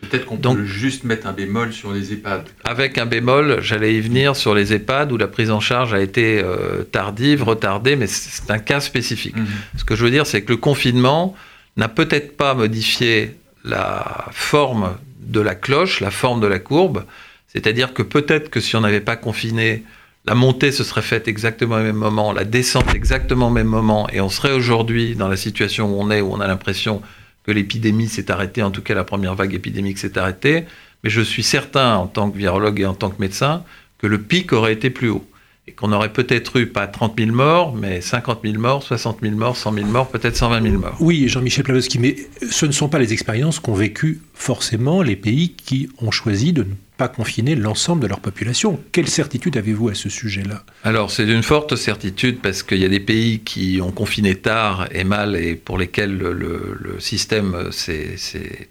Peut-être 0.00 0.24
qu'on 0.24 0.38
peut 0.38 0.64
juste 0.64 1.04
mettre 1.04 1.26
un 1.26 1.32
bémol 1.32 1.72
sur 1.72 1.92
les 1.92 2.12
EHPAD. 2.12 2.48
Avec 2.64 2.96
un 2.96 3.06
bémol, 3.06 3.58
j'allais 3.60 3.94
y 3.94 4.00
venir 4.00 4.34
sur 4.34 4.54
les 4.54 4.72
EHPAD 4.72 5.12
où 5.12 5.18
la 5.18 5.28
prise 5.28 5.50
en 5.50 5.60
charge 5.60 5.92
a 5.92 6.00
été 6.00 6.40
euh, 6.42 6.84
tardive, 6.84 7.42
retardée, 7.42 7.96
mais 7.96 8.06
c'est 8.06 8.50
un 8.50 8.58
cas 8.58 8.80
spécifique. 8.80 9.36
Mhm. 9.36 9.46
Ce 9.76 9.84
que 9.84 9.94
je 9.94 10.04
veux 10.04 10.10
dire, 10.10 10.26
c'est 10.26 10.42
que 10.42 10.52
le 10.52 10.56
confinement 10.56 11.34
n'a 11.76 11.88
peut-être 11.88 12.36
pas 12.36 12.54
modifié 12.54 13.36
la 13.64 14.28
forme 14.32 14.96
de 15.20 15.40
la 15.40 15.54
cloche, 15.54 16.00
la 16.00 16.10
forme 16.10 16.40
de 16.40 16.46
la 16.46 16.58
courbe. 16.58 17.04
C'est-à-dire 17.48 17.92
que 17.92 18.02
peut-être 18.02 18.48
que 18.48 18.60
si 18.60 18.76
on 18.76 18.80
n'avait 18.80 19.00
pas 19.00 19.16
confiné, 19.16 19.84
la 20.26 20.34
montée 20.34 20.72
se 20.72 20.84
serait 20.84 21.02
faite 21.02 21.28
exactement 21.28 21.76
au 21.76 21.82
même 21.82 21.96
moment, 21.96 22.32
la 22.32 22.44
descente 22.44 22.94
exactement 22.94 23.48
au 23.48 23.52
même 23.52 23.66
moment, 23.66 24.08
et 24.12 24.20
on 24.20 24.28
serait 24.28 24.52
aujourd'hui 24.52 25.14
dans 25.14 25.28
la 25.28 25.36
situation 25.36 25.86
où 25.86 26.00
on 26.00 26.10
est, 26.10 26.20
où 26.20 26.32
on 26.32 26.40
a 26.40 26.46
l'impression 26.46 27.02
que 27.44 27.52
l'épidémie 27.52 28.08
s'est 28.08 28.30
arrêtée, 28.30 28.62
en 28.62 28.70
tout 28.70 28.82
cas 28.82 28.94
la 28.94 29.04
première 29.04 29.34
vague 29.34 29.54
épidémique 29.54 29.98
s'est 29.98 30.18
arrêtée. 30.18 30.64
Mais 31.02 31.10
je 31.10 31.20
suis 31.20 31.42
certain, 31.42 31.96
en 31.96 32.06
tant 32.06 32.30
que 32.30 32.36
virologue 32.36 32.80
et 32.80 32.86
en 32.86 32.94
tant 32.94 33.10
que 33.10 33.20
médecin, 33.20 33.64
que 33.98 34.06
le 34.06 34.20
pic 34.20 34.52
aurait 34.52 34.72
été 34.72 34.90
plus 34.90 35.08
haut. 35.08 35.26
Et 35.70 35.72
qu'on 35.72 35.92
aurait 35.92 36.12
peut-être 36.12 36.56
eu 36.58 36.66
pas 36.66 36.88
30 36.88 37.14
000 37.16 37.30
morts, 37.30 37.76
mais 37.76 38.00
50 38.00 38.40
000 38.42 38.58
morts, 38.58 38.82
60 38.82 39.18
000 39.22 39.36
morts, 39.36 39.56
100 39.56 39.72
000 39.72 39.86
morts, 39.86 40.08
peut-être 40.08 40.36
120 40.36 40.62
000 40.62 40.78
morts. 40.78 40.96
Oui, 40.98 41.28
Jean-Michel 41.28 41.62
Plavowski, 41.62 42.00
mais 42.00 42.16
ce 42.50 42.66
ne 42.66 42.72
sont 42.72 42.88
pas 42.88 42.98
les 42.98 43.12
expériences 43.12 43.60
qu'ont 43.60 43.74
vécues 43.74 44.20
forcément 44.34 45.00
les 45.00 45.14
pays 45.14 45.50
qui 45.50 45.88
ont 45.98 46.10
choisi 46.10 46.52
de 46.52 46.64
ne 46.64 46.74
pas 46.96 47.06
confiner 47.06 47.54
l'ensemble 47.54 48.02
de 48.02 48.08
leur 48.08 48.18
population. 48.18 48.80
Quelle 48.90 49.06
certitude 49.08 49.56
avez-vous 49.56 49.90
à 49.90 49.94
ce 49.94 50.08
sujet-là? 50.08 50.64
Alors, 50.82 51.12
c'est 51.12 51.24
une 51.24 51.44
forte 51.44 51.76
certitude 51.76 52.40
parce 52.42 52.64
qu'il 52.64 52.78
y 52.78 52.84
a 52.84 52.88
des 52.88 53.00
pays 53.00 53.38
qui 53.38 53.80
ont 53.80 53.92
confiné 53.92 54.34
tard 54.34 54.88
et 54.90 55.04
mal 55.04 55.36
et 55.36 55.54
pour 55.54 55.78
lesquels 55.78 56.18
le, 56.18 56.96
système 56.98 57.70
s'est 57.70 58.16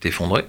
effondré. 0.03 0.43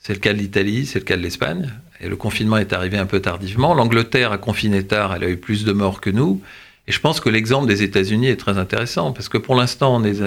C'est 0.00 0.14
le 0.14 0.18
cas 0.18 0.32
de 0.32 0.38
l'Italie, 0.38 0.84
c'est 0.84 0.98
le 0.98 1.04
cas 1.04 1.16
de 1.16 1.22
l'Espagne. 1.22 1.70
Le 2.02 2.16
confinement 2.16 2.58
est 2.58 2.72
arrivé 2.72 2.98
un 2.98 3.06
peu 3.06 3.20
tardivement. 3.20 3.74
L'Angleterre 3.74 4.32
a 4.32 4.38
confiné 4.38 4.84
tard, 4.84 5.14
elle 5.14 5.24
a 5.24 5.28
eu 5.28 5.36
plus 5.36 5.64
de 5.64 5.72
morts 5.72 6.00
que 6.00 6.10
nous. 6.10 6.40
Et 6.88 6.92
je 6.92 6.98
pense 6.98 7.20
que 7.20 7.28
l'exemple 7.28 7.68
des 7.68 7.84
États-Unis 7.84 8.26
est 8.26 8.36
très 8.36 8.58
intéressant, 8.58 9.12
parce 9.12 9.28
que 9.28 9.38
pour 9.38 9.54
l'instant, 9.54 9.96
on 9.96 10.00
des, 10.00 10.26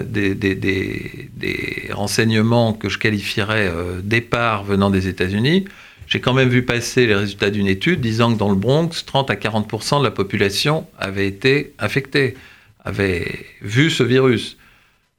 renseignements 1.91 2.71
que 2.71 2.87
je 2.87 2.97
qualifierais 2.97 3.67
euh, 3.67 3.99
départ 4.01 4.63
venant 4.63 4.89
des 4.89 5.09
États-Unis. 5.09 5.65
J'ai 6.07 6.21
quand 6.21 6.33
même 6.33 6.49
vu 6.49 6.63
passer 6.63 7.07
les 7.07 7.15
résultats 7.15 7.49
d'une 7.49 7.67
étude 7.67 7.99
disant 7.99 8.33
que 8.33 8.37
dans 8.37 8.49
le 8.49 8.55
Bronx, 8.55 9.03
30 9.05 9.29
à 9.31 9.35
40% 9.35 9.99
de 9.99 10.03
la 10.03 10.11
population 10.11 10.87
avait 10.97 11.27
été 11.27 11.73
infectée, 11.79 12.35
avait 12.85 13.45
vu 13.61 13.89
ce 13.89 14.03
virus. 14.03 14.57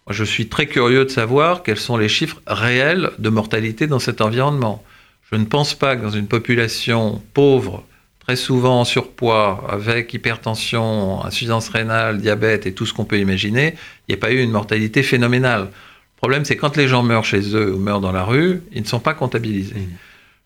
Je 0.09 0.25
suis 0.25 0.49
très 0.49 0.67
curieux 0.67 1.05
de 1.05 1.11
savoir 1.11 1.65
quels 1.65 1.79
sont 1.79 1.97
les 1.97 2.09
chiffres 2.09 2.41
réels 2.47 3.11
de 3.19 3.29
mortalité 3.29 3.89
dans 3.89 3.99
cet 3.99 4.21
environnement. 4.21 4.85
Je 5.31 5.37
ne 5.37 5.45
pense 5.45 5.75
pas 5.75 5.97
que 5.97 6.03
dans 6.03 6.11
une 6.11 6.29
population 6.29 7.23
pauvre, 7.35 7.85
très 8.21 8.37
souvent 8.37 8.81
en 8.81 8.85
surpoids, 8.85 9.67
avec 9.69 10.13
hypertension, 10.15 11.25
insuffisance 11.25 11.69
rénale, 11.69 12.19
diabète 12.19 12.67
et 12.67 12.73
tout 12.73 12.87
ce 12.87 12.95
qu'on 12.95 13.05
peut 13.05 13.19
imaginer, 13.19 13.75
il 14.09 14.13
n'y 14.13 14.15
ait 14.15 14.19
pas 14.19 14.33
eu 14.33 14.41
une 14.41 14.53
mortalité 14.53 15.03
phénoménale. 15.03 15.63
Le 15.63 16.17
problème, 16.17 16.45
c'est 16.45 16.57
quand 16.57 16.77
les 16.77 16.89
gens 16.89 17.03
meurent 17.03 17.25
chez 17.25 17.55
eux 17.55 17.75
ou 17.75 17.79
meurent 17.79 18.01
dans 18.01 18.13
la 18.13 18.25
rue, 18.25 18.63
ils 18.73 18.83
ne 18.83 18.87
sont 18.87 19.01
pas 19.01 19.15
comptabilisés. 19.15 19.75
Mmh. 19.75 19.89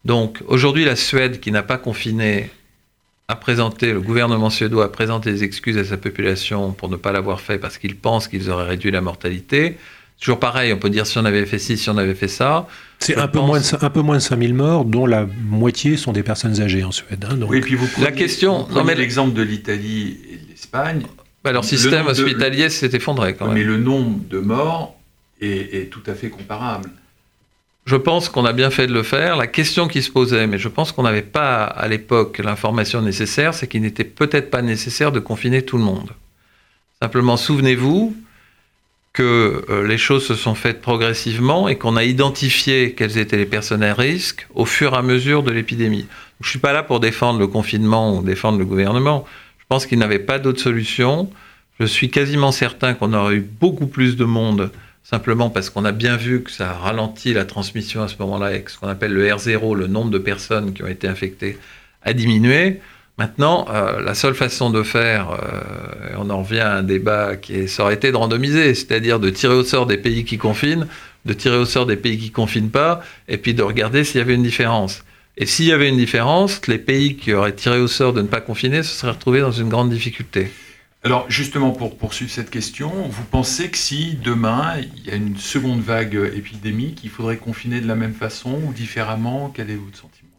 Donc 0.04 0.38
aujourd'hui, 0.46 0.84
la 0.84 0.96
Suède, 0.96 1.40
qui 1.40 1.52
n'a 1.52 1.62
pas 1.62 1.78
confiné, 1.78 2.50
a 3.28 3.36
présenté, 3.36 3.92
le 3.92 4.00
gouvernement 4.00 4.50
suédois 4.50 4.86
a 4.86 4.88
présenté 4.88 5.30
des 5.30 5.44
excuses 5.44 5.78
à 5.78 5.84
sa 5.84 5.96
population 5.96 6.72
pour 6.72 6.88
ne 6.88 6.96
pas 6.96 7.12
l'avoir 7.12 7.40
fait 7.40 7.58
parce 7.58 7.78
qu'ils 7.78 7.96
pensent 7.96 8.26
qu'ils 8.28 8.50
auraient 8.50 8.66
réduit 8.66 8.90
la 8.90 9.00
mortalité. 9.00 9.78
Toujours 10.20 10.38
pareil, 10.38 10.72
on 10.72 10.76
peut 10.76 10.90
dire 10.90 11.06
si 11.06 11.16
on 11.16 11.24
avait 11.24 11.46
fait 11.46 11.58
ci, 11.58 11.78
si 11.78 11.88
on 11.88 11.96
avait 11.96 12.14
fait 12.14 12.28
ça. 12.28 12.66
C'est 12.98 13.16
un, 13.16 13.26
peu 13.26 13.40
moins 13.40 13.58
de, 13.58 13.84
un 13.84 13.90
peu 13.90 14.02
moins 14.02 14.16
de 14.16 14.22
5000 14.22 14.52
morts, 14.52 14.84
dont 14.84 15.06
la 15.06 15.26
moitié 15.44 15.96
sont 15.96 16.12
des 16.12 16.22
personnes 16.22 16.60
âgées 16.60 16.84
en 16.84 16.92
Suède. 16.92 17.24
Hein, 17.28 17.36
donc. 17.36 17.50
Oui, 17.50 17.62
puis 17.62 17.74
vous 17.74 17.86
prenez, 17.86 18.04
la 18.04 18.12
question, 18.12 18.66
vous 18.68 18.84
mais 18.84 18.94
l'exemple 18.94 19.32
de 19.32 19.40
l'Italie 19.40 20.18
et 20.30 20.36
de 20.36 20.50
l'Espagne. 20.50 21.04
Bah, 21.42 21.52
leur 21.52 21.64
système 21.64 22.06
hospitalier 22.06 22.68
s'est 22.68 22.90
effondré 22.92 23.34
quand 23.34 23.46
même. 23.46 23.54
Mais 23.54 23.64
le 23.64 23.78
nombre 23.78 24.20
de 24.28 24.40
morts 24.40 24.94
est, 25.40 25.74
est 25.74 25.86
tout 25.86 26.02
à 26.06 26.12
fait 26.12 26.28
comparable. 26.28 26.90
Je 27.86 27.96
pense 27.96 28.28
qu'on 28.28 28.44
a 28.44 28.52
bien 28.52 28.68
fait 28.68 28.86
de 28.86 28.92
le 28.92 29.02
faire. 29.02 29.36
La 29.36 29.46
question 29.46 29.88
qui 29.88 30.02
se 30.02 30.10
posait, 30.10 30.46
mais 30.46 30.58
je 30.58 30.68
pense 30.68 30.92
qu'on 30.92 31.04
n'avait 31.04 31.22
pas 31.22 31.64
à 31.64 31.88
l'époque 31.88 32.38
l'information 32.38 33.00
nécessaire, 33.00 33.54
c'est 33.54 33.66
qu'il 33.66 33.80
n'était 33.80 34.04
peut-être 34.04 34.50
pas 34.50 34.60
nécessaire 34.60 35.12
de 35.12 35.18
confiner 35.18 35.62
tout 35.62 35.78
le 35.78 35.84
monde. 35.84 36.10
Simplement, 37.00 37.38
souvenez-vous 37.38 38.14
que 39.12 39.64
euh, 39.68 39.86
les 39.86 39.98
choses 39.98 40.24
se 40.26 40.34
sont 40.34 40.54
faites 40.54 40.80
progressivement 40.80 41.68
et 41.68 41.76
qu'on 41.76 41.96
a 41.96 42.04
identifié 42.04 42.94
quelles 42.94 43.18
étaient 43.18 43.36
les 43.36 43.46
personnes 43.46 43.82
à 43.82 43.92
risque 43.92 44.46
au 44.54 44.64
fur 44.64 44.94
et 44.94 44.96
à 44.96 45.02
mesure 45.02 45.42
de 45.42 45.50
l'épidémie. 45.50 46.06
Je 46.40 46.46
ne 46.46 46.50
suis 46.50 46.58
pas 46.58 46.72
là 46.72 46.82
pour 46.82 47.00
défendre 47.00 47.38
le 47.38 47.46
confinement 47.46 48.16
ou 48.16 48.22
défendre 48.22 48.58
le 48.58 48.64
gouvernement. 48.64 49.26
Je 49.58 49.64
pense 49.68 49.86
qu'il 49.86 49.98
n'avait 49.98 50.20
pas 50.20 50.38
d'autre 50.38 50.60
solution. 50.60 51.30
Je 51.80 51.84
suis 51.86 52.10
quasiment 52.10 52.52
certain 52.52 52.94
qu'on 52.94 53.12
aurait 53.12 53.36
eu 53.36 53.40
beaucoup 53.40 53.86
plus 53.86 54.16
de 54.16 54.24
monde 54.24 54.70
simplement 55.02 55.50
parce 55.50 55.70
qu'on 55.70 55.84
a 55.84 55.92
bien 55.92 56.16
vu 56.16 56.42
que 56.42 56.50
ça 56.50 56.72
ralentit 56.72 57.32
la 57.32 57.44
transmission 57.44 58.02
à 58.02 58.08
ce 58.08 58.14
moment-là 58.20 58.54
et 58.54 58.62
que 58.62 58.70
ce 58.70 58.78
qu'on 58.78 58.88
appelle 58.88 59.12
le 59.12 59.26
R0, 59.26 59.74
le 59.74 59.86
nombre 59.88 60.10
de 60.10 60.18
personnes 60.18 60.72
qui 60.72 60.84
ont 60.84 60.88
été 60.88 61.08
infectées, 61.08 61.58
a 62.02 62.12
diminué. 62.12 62.80
Maintenant, 63.18 63.66
euh, 63.68 64.00
la 64.00 64.14
seule 64.14 64.34
façon 64.34 64.70
de 64.70 64.82
faire, 64.82 65.30
euh, 65.30 66.14
on 66.16 66.30
en 66.30 66.42
revient 66.42 66.60
à 66.60 66.76
un 66.76 66.82
débat 66.82 67.36
qui 67.36 67.54
est, 67.54 67.80
été 67.92 68.12
de 68.12 68.16
randomiser, 68.16 68.74
c'est-à-dire 68.74 69.20
de 69.20 69.28
tirer 69.28 69.54
au 69.54 69.64
sort 69.64 69.86
des 69.86 69.98
pays 69.98 70.24
qui 70.24 70.38
confinent, 70.38 70.86
de 71.26 71.32
tirer 71.34 71.56
au 71.56 71.66
sort 71.66 71.84
des 71.86 71.96
pays 71.96 72.18
qui 72.18 72.30
confinent 72.30 72.70
pas, 72.70 73.02
et 73.28 73.36
puis 73.36 73.52
de 73.52 73.62
regarder 73.62 74.04
s'il 74.04 74.18
y 74.18 74.22
avait 74.22 74.34
une 74.34 74.42
différence. 74.42 75.04
Et 75.36 75.46
s'il 75.46 75.66
y 75.66 75.72
avait 75.72 75.88
une 75.88 75.96
différence, 75.96 76.66
les 76.66 76.78
pays 76.78 77.16
qui 77.16 77.34
auraient 77.34 77.54
tiré 77.54 77.78
au 77.78 77.88
sort 77.88 78.12
de 78.12 78.22
ne 78.22 78.26
pas 78.26 78.40
confiner 78.40 78.82
se 78.82 78.94
seraient 78.94 79.12
retrouvés 79.12 79.40
dans 79.40 79.52
une 79.52 79.68
grande 79.68 79.90
difficulté. 79.90 80.50
Alors 81.02 81.30
justement, 81.30 81.70
pour 81.70 81.96
poursuivre 81.96 82.30
cette 82.30 82.50
question, 82.50 82.90
vous 82.90 83.24
pensez 83.24 83.70
que 83.70 83.78
si 83.78 84.18
demain 84.22 84.74
il 84.78 85.06
y 85.06 85.10
a 85.10 85.14
une 85.14 85.38
seconde 85.38 85.80
vague 85.80 86.18
épidémique, 86.34 87.00
il 87.04 87.10
faudrait 87.10 87.38
confiner 87.38 87.80
de 87.80 87.86
la 87.86 87.94
même 87.94 88.12
façon 88.12 88.60
ou 88.66 88.72
différemment? 88.74 89.50
Quel 89.54 89.70
est 89.70 89.76
votre 89.76 89.96
sentiment? 89.96 90.29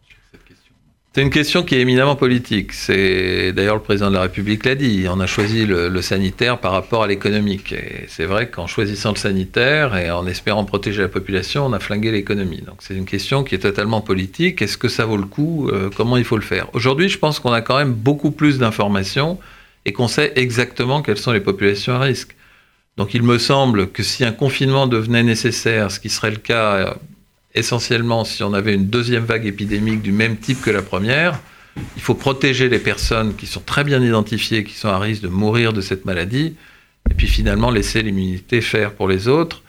C'est 1.13 1.21
une 1.21 1.29
question 1.29 1.63
qui 1.63 1.75
est 1.75 1.81
éminemment 1.81 2.15
politique. 2.15 2.71
C'est 2.71 3.51
d'ailleurs 3.51 3.75
le 3.75 3.81
président 3.81 4.09
de 4.09 4.15
la 4.15 4.21
République 4.21 4.63
l'a 4.63 4.75
dit. 4.75 5.07
On 5.09 5.19
a 5.19 5.27
choisi 5.27 5.65
le, 5.65 6.01
sanitaire 6.01 6.57
par 6.57 6.71
rapport 6.71 7.03
à 7.03 7.07
l'économique. 7.07 7.73
Et 7.73 8.05
c'est 8.07 8.23
vrai 8.23 8.49
qu'en 8.49 8.65
choisissant 8.65 9.09
le 9.11 9.17
sanitaire 9.17 9.97
et 9.97 10.09
en 10.09 10.25
espérant 10.25 10.63
protéger 10.63 11.01
la 11.01 11.09
population, 11.09 11.65
on 11.65 11.73
a 11.73 11.79
flingué 11.79 12.11
l'économie. 12.11 12.61
Donc 12.61 12.77
c'est 12.79 12.95
une 12.95 13.03
question 13.03 13.43
qui 13.43 13.55
est 13.55 13.59
totalement 13.59 13.99
politique. 13.99 14.61
Est-ce 14.61 14.77
que 14.77 14.87
ça 14.87 15.03
vaut 15.03 15.17
le 15.17 15.25
coup? 15.25 15.67
Euh, 15.67 15.89
Comment 15.93 16.15
il 16.15 16.23
faut 16.23 16.37
le 16.37 16.43
faire? 16.43 16.69
Aujourd'hui, 16.71 17.09
je 17.09 17.17
pense 17.17 17.41
qu'on 17.41 17.51
a 17.51 17.59
quand 17.59 17.77
même 17.77 17.91
beaucoup 17.91 18.31
plus 18.31 18.57
d'informations 18.57 19.37
et 19.83 19.91
qu'on 19.91 20.07
sait 20.07 20.31
exactement 20.37 21.01
quelles 21.01 21.17
sont 21.17 21.33
les 21.33 21.41
populations 21.41 21.93
à 21.93 21.99
risque. 21.99 22.37
Donc 22.95 23.13
il 23.13 23.23
me 23.23 23.37
semble 23.37 23.89
que 23.89 24.01
si 24.01 24.23
un 24.23 24.31
confinement 24.31 24.87
devenait 24.87 25.23
nécessaire, 25.23 25.91
ce 25.91 25.99
qui 25.99 26.09
serait 26.09 26.31
le 26.31 26.37
cas 26.37 26.73
euh, 26.73 26.93
essentiellement 27.53 28.23
si 28.25 28.43
on 28.43 28.53
avait 28.53 28.75
une 28.75 28.87
deuxième 28.87 29.25
vague 29.25 29.45
épidémique 29.45 30.01
du 30.01 30.11
même 30.11 30.37
type 30.37 30.61
que 30.61 30.71
la 30.71 30.81
première, 30.81 31.39
il 31.95 32.01
faut 32.01 32.15
protéger 32.15 32.69
les 32.69 32.79
personnes 32.79 33.35
qui 33.35 33.47
sont 33.47 33.61
très 33.61 33.83
bien 33.83 34.01
identifiées, 34.01 34.63
qui 34.63 34.73
sont 34.73 34.89
à 34.89 34.99
risque 34.99 35.21
de 35.21 35.27
mourir 35.27 35.73
de 35.73 35.81
cette 35.81 36.05
maladie, 36.05 36.55
et 37.09 37.13
puis 37.13 37.27
finalement 37.27 37.71
laisser 37.71 38.01
l'immunité 38.01 38.61
faire 38.61 38.93
pour 38.93 39.07
les 39.07 39.27
autres, 39.27 39.63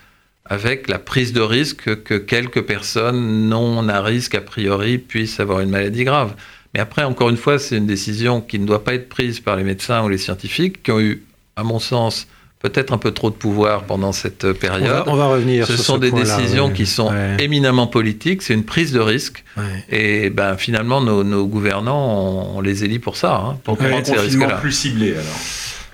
avec 0.44 0.88
la 0.88 0.98
prise 0.98 1.32
de 1.32 1.40
risque 1.40 2.02
que 2.02 2.14
quelques 2.14 2.62
personnes 2.62 3.48
non 3.48 3.88
à 3.88 4.02
risque 4.02 4.34
a 4.34 4.40
priori 4.40 4.98
puissent 4.98 5.40
avoir 5.40 5.60
une 5.60 5.70
maladie 5.70 6.04
grave. 6.04 6.34
Mais 6.74 6.80
après, 6.80 7.04
encore 7.04 7.28
une 7.28 7.36
fois, 7.36 7.58
c'est 7.58 7.76
une 7.76 7.86
décision 7.86 8.40
qui 8.40 8.58
ne 8.58 8.66
doit 8.66 8.82
pas 8.82 8.94
être 8.94 9.08
prise 9.08 9.40
par 9.40 9.56
les 9.56 9.62
médecins 9.62 10.02
ou 10.04 10.08
les 10.08 10.18
scientifiques, 10.18 10.82
qui 10.82 10.90
ont 10.90 11.00
eu, 11.00 11.22
à 11.56 11.62
mon 11.62 11.78
sens, 11.78 12.26
peut-être 12.62 12.92
un 12.92 12.98
peu 12.98 13.10
trop 13.10 13.30
de 13.30 13.34
pouvoir 13.34 13.84
pendant 13.84 14.12
cette 14.12 14.52
période. 14.52 15.04
On 15.06 15.16
va, 15.16 15.26
revenir. 15.26 15.66
Ce 15.66 15.76
sont 15.76 15.98
des 15.98 16.10
décisions 16.10 16.70
qui 16.70 16.86
sont 16.86 17.12
éminemment 17.38 17.86
politiques. 17.86 18.42
C'est 18.42 18.54
une 18.54 18.64
prise 18.64 18.92
de 18.92 19.00
risque. 19.00 19.44
Et 19.90 20.30
ben 20.30 20.56
finalement, 20.56 21.00
nos, 21.00 21.46
gouvernants, 21.46 22.54
on, 22.56 22.60
les 22.60 22.84
élit 22.84 22.98
pour 22.98 23.16
ça, 23.16 23.34
hein, 23.34 23.58
pour 23.64 23.76
prendre 23.76 24.06
ces 24.06 24.16
risques-là. 24.16 24.56
plus 24.56 24.72
ciblé 24.72 25.12
alors. 25.12 25.40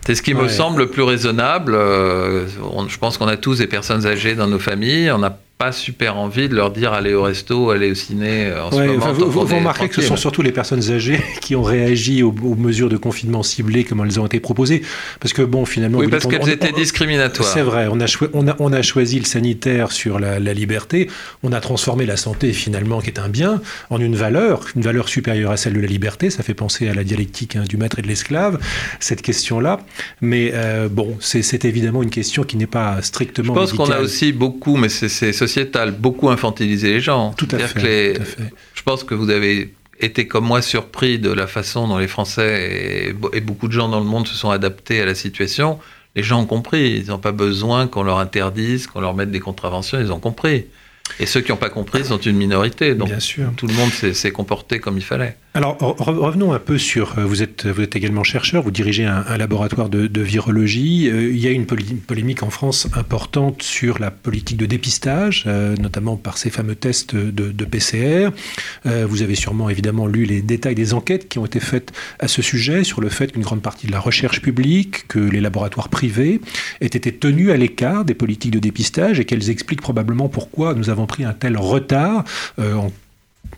C'est 0.07 0.15
ce 0.15 0.23
qui 0.23 0.33
me 0.33 0.49
semble 0.49 0.79
le 0.79 0.87
plus 0.89 1.03
raisonnable. 1.03 1.75
Euh, 1.75 2.47
je 2.89 2.97
pense 2.97 3.19
qu'on 3.19 3.29
a 3.29 3.37
tous 3.37 3.59
des 3.59 3.67
personnes 3.67 4.07
âgées 4.07 4.35
dans 4.35 4.47
nos 4.47 4.59
familles. 4.59 5.11
On 5.11 5.19
n'a 5.19 5.39
pas 5.59 5.73
super 5.73 6.17
envie 6.17 6.49
de 6.49 6.55
leur 6.55 6.71
dire 6.71 6.93
allez 6.93 7.15
au 7.15 7.25
resto, 7.25 7.71
allez 7.71 7.91
au 7.91 7.95
ciné 7.95 8.47
euh, 8.47 8.65
en 8.65 8.71
ce 8.71 8.77
moment. 8.77 9.13
vous, 9.13 9.29
vous 9.29 9.57
remarquez 9.57 9.89
que 9.89 9.97
ce 9.97 10.03
sont 10.03 10.17
surtout 10.17 10.41
les 10.41 10.53
personnes 10.53 10.93
âgées 10.93 11.21
qui 11.41 11.57
ont 11.57 11.65
réagi 11.65 12.23
aux, 12.23 12.33
mesures 12.33 12.89
de 12.89 12.97
confinement 12.97 13.43
ciblées 13.43 13.83
comme 13.83 14.01
elles 14.05 14.21
ont 14.21 14.27
été 14.27 14.39
proposées. 14.39 14.83
Parce 15.19 15.33
que 15.33 15.43
bon, 15.43 15.65
finalement... 15.65 15.99
Oui, 15.99 16.07
parce 16.07 16.27
qu'elles 16.27 16.49
étaient 16.49 16.71
discriminatoires. 16.71 17.49
C'est 17.49 17.63
vrai, 17.63 17.89
on 17.91 18.01
a, 18.01 18.07
on, 18.35 18.47
a, 18.47 18.57
on 18.61 18.73
a, 18.73 18.83
choisi 18.83 19.19
le 19.19 19.25
sanitaire 19.25 19.91
sur 19.91 20.21
la, 20.21 20.39
liberté, 20.39 21.11
on 21.43 21.53
a 21.53 21.61
transformé 21.61 22.07
la 22.07 22.17
santé 22.17 22.53
finalement, 22.53 23.01
qui 23.01 23.09
est 23.11 23.19
un 23.19 23.29
bien, 23.29 23.61
en 23.91 24.01
une 24.01 24.15
valeur, 24.15 24.65
une 24.77 24.83
valeur 24.83 25.09
supérieure 25.09 25.51
à 25.51 25.57
celle 25.57 25.73
de 25.73 25.81
la 25.81 25.89
liberté. 25.89 26.31
Ça 26.31 26.45
fait 26.45 26.55
penser 26.55 26.89
à 26.89 26.95
la 26.95 27.03
dialectique 27.03 27.57
hein, 27.57 27.65
du 27.69 27.77
maître 27.77 27.99
et 27.99 28.03
de 28.03 28.07
l'esclave, 28.07 28.61
cette 29.01 29.23
question-là. 29.23 29.81
Mais 30.21 30.53
euh, 30.55 30.89
bon, 30.89 31.17
c'est 31.19 31.65
évidemment 31.65 32.05
une 32.05 32.11
question 32.11 32.45
qui 32.45 32.57
n'est 32.57 32.69
pas 32.69 33.03
strictement... 33.03 33.55
Je 33.55 33.59
pense 33.59 33.73
qu'on 33.73 33.91
a 33.91 33.99
aussi 33.99 34.31
beaucoup, 34.31 34.77
mais 34.77 34.89
c'est 34.89 35.48
beaucoup 35.93 36.29
infantilisé 36.31 36.93
les 36.93 37.01
gens. 37.01 37.33
Tout 37.37 37.49
à, 37.53 37.59
fait, 37.59 38.19
Je 38.75 38.83
pense 38.83 39.05
que 39.05 39.15
vous 39.15 39.31
avez 39.31 39.75
été 40.01 40.27
comme 40.27 40.45
moi 40.45 40.63
surpris 40.63 41.19
de 41.19 41.31
la 41.31 41.47
façon 41.47 41.89
dont 41.89 41.99
les 41.99 42.09
Français 42.09 43.09
et, 43.33 43.41
beaucoup 43.41 43.69
de 43.69 43.73
gens 43.73 43.89
dans 43.89 44.01
le 44.01 44.07
monde 44.07 44.27
se 44.27 44.35
sont 44.35 44.51
adaptés 44.51 45.01
à 45.01 45.07
la 45.07 45.15
situation. 45.15 45.79
Les 46.15 46.23
gens 46.23 46.41
ont 46.41 46.47
compris, 46.47 47.01
ils 47.03 47.09
n'ont 47.09 47.19
pas 47.19 47.33
besoin 47.33 47.87
qu'on 47.87 48.03
leur 48.03 48.19
interdise, 48.19 48.87
qu'on 48.87 49.01
leur 49.01 49.15
mette 49.15 49.31
des 49.31 49.41
contraventions, 49.41 50.01
ils 50.01 50.13
ont 50.13 50.21
compris. 50.21 50.67
Et 51.21 51.27
ceux 51.27 51.41
qui 51.41 51.51
n'ont 51.51 51.57
pas 51.57 51.71
compris 51.71 52.05
sont 52.05 52.19
une 52.19 52.37
minorité. 52.37 52.95
Donc 52.95 53.09
Bien 53.09 53.21
sûr. 53.21 53.51
tout 53.57 53.67
le 53.67 53.75
monde 53.75 53.91
s'est 53.91 54.31
comporté 54.31 54.79
comme 54.79 54.97
il 54.97 55.05
fallait. 55.05 55.37
Alors 55.55 55.77
revenons 55.81 56.53
un 56.53 56.61
peu 56.61 56.79
sur, 56.79 57.19
euh, 57.19 57.25
vous 57.25 57.43
êtes, 57.43 57.67
vous 57.67 57.83
êtes 57.83 57.97
également 57.97 58.23
chercheur, 58.23 58.63
vous 58.63 58.71
dirigez 58.71 59.07
un, 59.07 59.37
laboratoire 59.37 59.89
de, 59.89 60.21
virologie. 60.21 61.09
Euh, 61.11 61.33
il 61.33 61.39
y 61.39 61.49
a 61.49 61.51
une 61.51 61.67
polémique 61.67 62.43
en 62.45 62.51
France 62.51 62.87
importante 62.95 63.63
sur 63.63 63.99
la 63.99 64.11
politique 64.11 64.57
de 64.57 64.67
dépistage, 64.67 65.45
euh, 65.47 65.75
notamment 65.77 66.17
par 66.17 66.39
ces 66.39 66.51
fameux 66.51 66.77
tests 66.77 67.17
de, 67.17 67.65
PCR. 67.65 68.31
vous 68.85 69.23
avez 69.23 69.35
sûrement 69.35 69.69
évidemment 69.69 70.07
lu 70.07 70.25
les 70.25 70.41
détails 70.43 70.75
des 70.75 70.95
enquêtes 70.95 71.29
qui 71.29 71.39
ont 71.39 71.45
été 71.45 71.61
faites 71.61 71.93
à 72.19 72.29
ce 72.29 72.41
sujet, 72.41 72.85
sur 72.85 73.01
le 73.01 73.09
fait 73.09 73.33
qu'une 73.33 73.43
grande 73.43 73.61
partie 73.61 73.87
de 73.87 73.93
la 73.93 74.01
recherche 74.01 74.41
publique, 74.41 75.07
que 75.09 75.19
les 75.19 75.41
laboratoires 75.41 75.89
privés 75.89 76.41
aient 76.81 76.87
été 76.87 77.13
tenus 77.13 77.51
à 77.51 77.57
l'écart 77.57 78.05
des 78.05 78.15
politiques 78.15 78.53
de 78.53 78.59
dépistage 78.59 79.21
et 79.21 79.25
qu'elles 79.25 79.51
expliquent 79.51 79.83
probablement 79.83 80.29
pourquoi 80.29 80.75
nous 80.75 80.89
avons 80.89 80.98
pris 81.07 81.25
un 81.25 81.33
tel 81.33 81.57
retard 81.57 82.25
en 82.59 82.91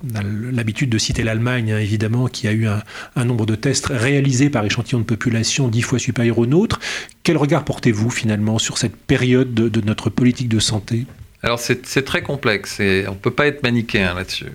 on 0.02 0.16
a 0.16 0.22
l'habitude 0.22 0.88
de 0.88 0.98
citer 0.98 1.22
l'Allemagne, 1.22 1.72
hein, 1.72 1.78
évidemment, 1.78 2.26
qui 2.28 2.48
a 2.48 2.52
eu 2.52 2.66
un, 2.66 3.24
nombre 3.24 3.46
de 3.46 3.54
tests 3.54 3.88
réalisés 3.90 4.50
par 4.50 4.64
échantillon 4.64 5.00
de 5.00 5.04
population 5.04 5.68
dix 5.68 5.82
fois 5.82 5.98
supérieur 5.98 6.38
au 6.38 6.46
nôtre. 6.46 6.80
Quel 7.22 7.36
regard 7.36 7.64
portez-vous 7.64 8.10
finalement 8.10 8.58
sur 8.58 8.78
cette 8.78 8.96
période 8.96 9.52
de, 9.52 9.80
notre 9.80 10.10
politique 10.10 10.48
de 10.48 10.58
santé? 10.58 11.06
Alors 11.42 11.58
c'est 11.58 12.04
très 12.04 12.22
complexe 12.22 12.80
et 12.80 13.04
on 13.08 13.12
ne 13.12 13.18
peut 13.18 13.30
pas 13.30 13.46
être 13.46 13.62
manichéen 13.62 14.14
là-dessus. 14.14 14.52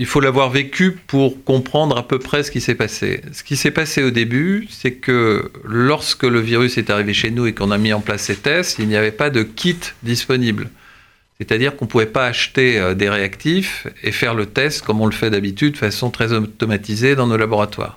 Il 0.00 0.06
faut 0.06 0.20
l'avoir 0.20 0.50
vécu 0.50 0.92
pour 0.92 1.42
comprendre 1.42 1.96
à 1.98 2.06
peu 2.06 2.20
près 2.20 2.44
ce 2.44 2.52
qui 2.52 2.60
s'est 2.60 2.76
passé. 2.76 3.22
Ce 3.32 3.42
qui 3.42 3.56
s'est 3.56 3.72
passé 3.72 4.02
au 4.02 4.10
début, 4.10 4.68
c'est 4.70 4.92
que 4.92 5.50
lorsque 5.64 6.22
le 6.22 6.38
virus 6.38 6.78
est 6.78 6.88
arrivé 6.88 7.12
chez 7.12 7.32
nous 7.32 7.46
et 7.46 7.52
qu'on 7.52 7.72
a 7.72 7.78
mis 7.78 7.92
en 7.92 8.00
place 8.00 8.22
ces 8.22 8.36
tests, 8.36 8.78
il 8.78 8.86
n'y 8.86 8.96
avait 8.96 9.10
pas 9.10 9.28
de 9.28 9.42
kit 9.42 9.78
disponible. 10.04 10.70
C'est-à-dire 11.40 11.76
qu'on 11.76 11.84
ne 11.84 11.90
pouvait 11.90 12.06
pas 12.06 12.26
acheter 12.26 12.80
euh, 12.80 12.94
des 12.94 13.08
réactifs 13.08 13.86
et 14.02 14.10
faire 14.10 14.34
le 14.34 14.46
test 14.46 14.84
comme 14.84 15.00
on 15.00 15.06
le 15.06 15.12
fait 15.12 15.30
d'habitude, 15.30 15.74
de 15.74 15.78
façon 15.78 16.10
très 16.10 16.32
automatisée 16.32 17.14
dans 17.14 17.28
nos 17.28 17.36
laboratoires. 17.36 17.96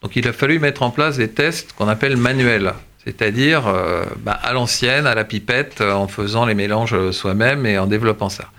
Donc 0.00 0.16
il 0.16 0.26
a 0.26 0.32
fallu 0.32 0.58
mettre 0.58 0.82
en 0.82 0.90
place 0.90 1.18
des 1.18 1.28
tests 1.28 1.74
qu'on 1.74 1.88
appelle 1.88 2.16
manuels, 2.16 2.72
c'est-à-dire 3.04 3.66
euh, 3.66 4.04
bah, 4.20 4.32
à 4.32 4.54
l'ancienne, 4.54 5.06
à 5.06 5.14
la 5.14 5.24
pipette, 5.24 5.82
euh, 5.82 5.92
en 5.92 6.08
faisant 6.08 6.46
les 6.46 6.54
mélanges 6.54 7.10
soi-même 7.10 7.66
et 7.66 7.78
en 7.78 7.86
développant 7.86 8.30
ça. 8.30 8.50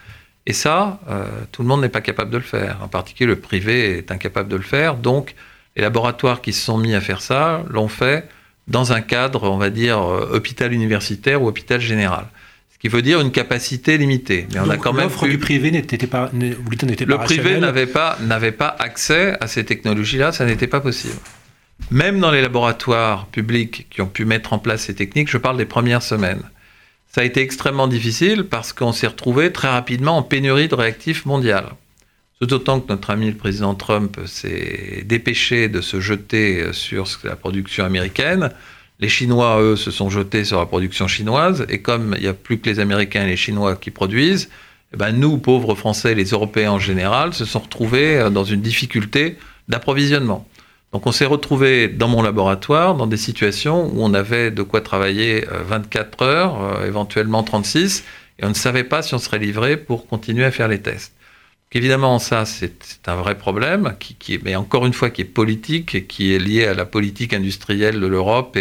Et 0.46 0.54
ça, 0.54 1.00
tout 1.52 1.62
le 1.62 1.68
monde 1.68 1.82
n'est 1.82 1.90
pas 1.90 2.02
capable 2.02 2.32
de 2.32 2.38
le 2.38 2.44
faire. 2.44 2.80
En 2.82 2.88
particulier, 2.88 3.28
le 3.28 3.36
privé 3.36 4.00
est 4.00 4.12
incapable 4.12 4.50
de 4.50 4.56
le 4.56 4.64
faire. 4.64 4.96
Donc, 4.96 5.36
les 5.76 5.84
laboratoires 5.84 6.42
qui 6.42 6.52
se 6.52 6.66
sont 6.66 6.80
mis 6.80 6.96
à 6.96 7.00
faire 7.00 7.22
ça 7.22 7.64
l'ont 7.70 7.88
fait 7.88 8.28
dans 8.68 8.92
un 8.92 9.02
cadre, 9.02 9.44
on 9.44 9.58
va 9.58 9.70
dire, 9.70 10.00
hôpital 10.00 10.74
universitaire 10.74 11.44
ou 11.44 11.48
hôpital 11.48 11.80
général 11.80 12.26
qui 12.82 12.88
veut 12.88 13.04
dire 13.04 13.22
une 13.22 13.32
capacité 13.32 14.00
limitée. 14.00 14.48
Mais 14.54 14.60
on 14.60 14.70
a 14.70 14.78
quand 14.78 14.92
même 14.92 15.04
l'offre 15.04 15.28
du 15.28 15.38
privé 15.38 15.70
n'était 15.70 16.08
pas, 16.08 16.32
le 16.34 17.18
privé 17.18 17.60
n'avait 17.60 17.86
pas 17.86 18.18
n'avait 18.22 18.52
pas 18.52 18.76
accès 18.80 19.38
à 19.40 19.48
ces 19.48 19.64
technologies-là, 19.64 20.32
ça 20.32 20.46
n'était 20.46 20.68
pas 20.68 20.82
possible. 20.82 21.14
Même 21.92 22.20
dans 22.20 22.32
les 22.32 22.42
laboratoires 22.42 23.28
publics 23.28 23.88
qui 23.92 24.02
ont 24.02 24.08
pu 24.08 24.26
mettre 24.26 24.54
en 24.54 24.60
place 24.60 24.86
ces 24.86 24.96
techniques, 24.96 25.30
je 25.30 25.38
parle 25.38 25.58
des 25.58 25.66
premières 25.66 26.02
semaines. 26.02 26.42
Ça 27.08 27.22
a 27.22 27.24
été 27.24 27.42
extrêmement 27.42 27.88
difficile 27.88 28.46
parce 28.46 28.74
qu'on 28.74 28.94
s'est 28.94 29.08
retrouvé 29.08 29.52
très 29.52 29.68
rapidement 29.68 30.18
en 30.18 30.24
pénurie 30.24 30.68
de 30.68 30.76
réactifs 30.76 31.26
mondial. 31.26 31.66
D'autant 32.42 32.80
que 32.80 32.92
notre 32.92 33.12
ami 33.12 33.28
le 33.28 33.38
président 33.38 33.76
Trump 33.76 34.20
s'est 34.26 35.04
dépêché 35.06 35.68
de 35.68 35.82
se 35.82 36.00
jeter 36.00 36.74
sur 36.74 37.08
la 37.24 37.36
production 37.36 37.86
américaine 37.86 38.50
les 39.02 39.10
Chinois, 39.10 39.60
eux, 39.60 39.76
se 39.76 39.90
sont 39.90 40.10
jetés 40.10 40.46
sur 40.46 40.60
la 40.60 40.68
production 40.68 41.08
chinoise, 41.08 41.66
et 41.70 41.82
comme 41.82 42.14
il 42.18 42.22
n'y 42.22 42.28
a 42.28 42.34
plus 42.34 42.60
que 42.60 42.70
les 42.70 42.80
Américains 42.80 43.24
et 43.24 43.30
les 43.30 43.36
Chinois 43.36 43.76
qui 43.76 43.90
produisent, 43.90 44.50
eh 44.94 44.98
ben 44.98 45.12
nous, 45.12 45.40
pauvres 45.40 45.74
Français, 45.74 46.14
les 46.14 46.26
Européens 46.26 46.74
en 46.74 46.80
général, 46.80 47.34
se 47.34 47.46
sont 47.46 47.60
retrouvés 47.60 48.18
euh, 48.18 48.30
dans 48.30 48.44
une 48.44 48.62
difficulté 48.62 49.38
d'approvisionnement. 49.68 50.48
Donc 50.92 51.08
on 51.08 51.12
s'est 51.12 51.26
retrouvés 51.26 51.88
dans 51.88 52.10
mon 52.10 52.22
laboratoire 52.22 52.96
dans 52.96 53.08
des 53.08 53.18
situations 53.18 53.90
où 53.94 54.04
on 54.04 54.14
avait 54.14 54.52
de 54.52 54.62
quoi 54.62 54.82
travailler 54.82 55.46
24 55.50 56.22
euh, 56.22 56.26
heures, 56.26 56.62
euh, 56.62 56.86
éventuellement 56.86 57.42
36, 57.42 58.04
et 58.40 58.46
on 58.46 58.50
ne 58.50 58.54
savait 58.54 58.84
pas 58.84 59.02
si 59.02 59.16
on 59.16 59.20
serait 59.20 59.40
livré 59.40 59.78
pour 59.78 60.06
continuer 60.06 60.46
à 60.46 60.52
faire 60.52 60.68
les 60.68 60.82
tests. 60.82 61.14
Évidemment, 61.74 62.20
ça, 62.20 62.46
c'est 62.46 63.08
un 63.08 63.16
vrai 63.16 63.38
problème, 63.38 63.96
qui, 63.98 64.40
mais 64.44 64.56
encore 64.58 64.86
une 64.86 64.94
fois, 64.94 65.10
qui 65.10 65.22
est 65.22 65.26
politique 65.26 65.96
et 65.96 66.04
qui 66.04 66.34
est 66.34 66.40
lié 66.40 66.66
à 66.66 66.74
la 66.74 66.86
politique 66.86 67.34
industrielle 67.34 68.00
de 68.00 68.08
l'Europe 68.08 68.58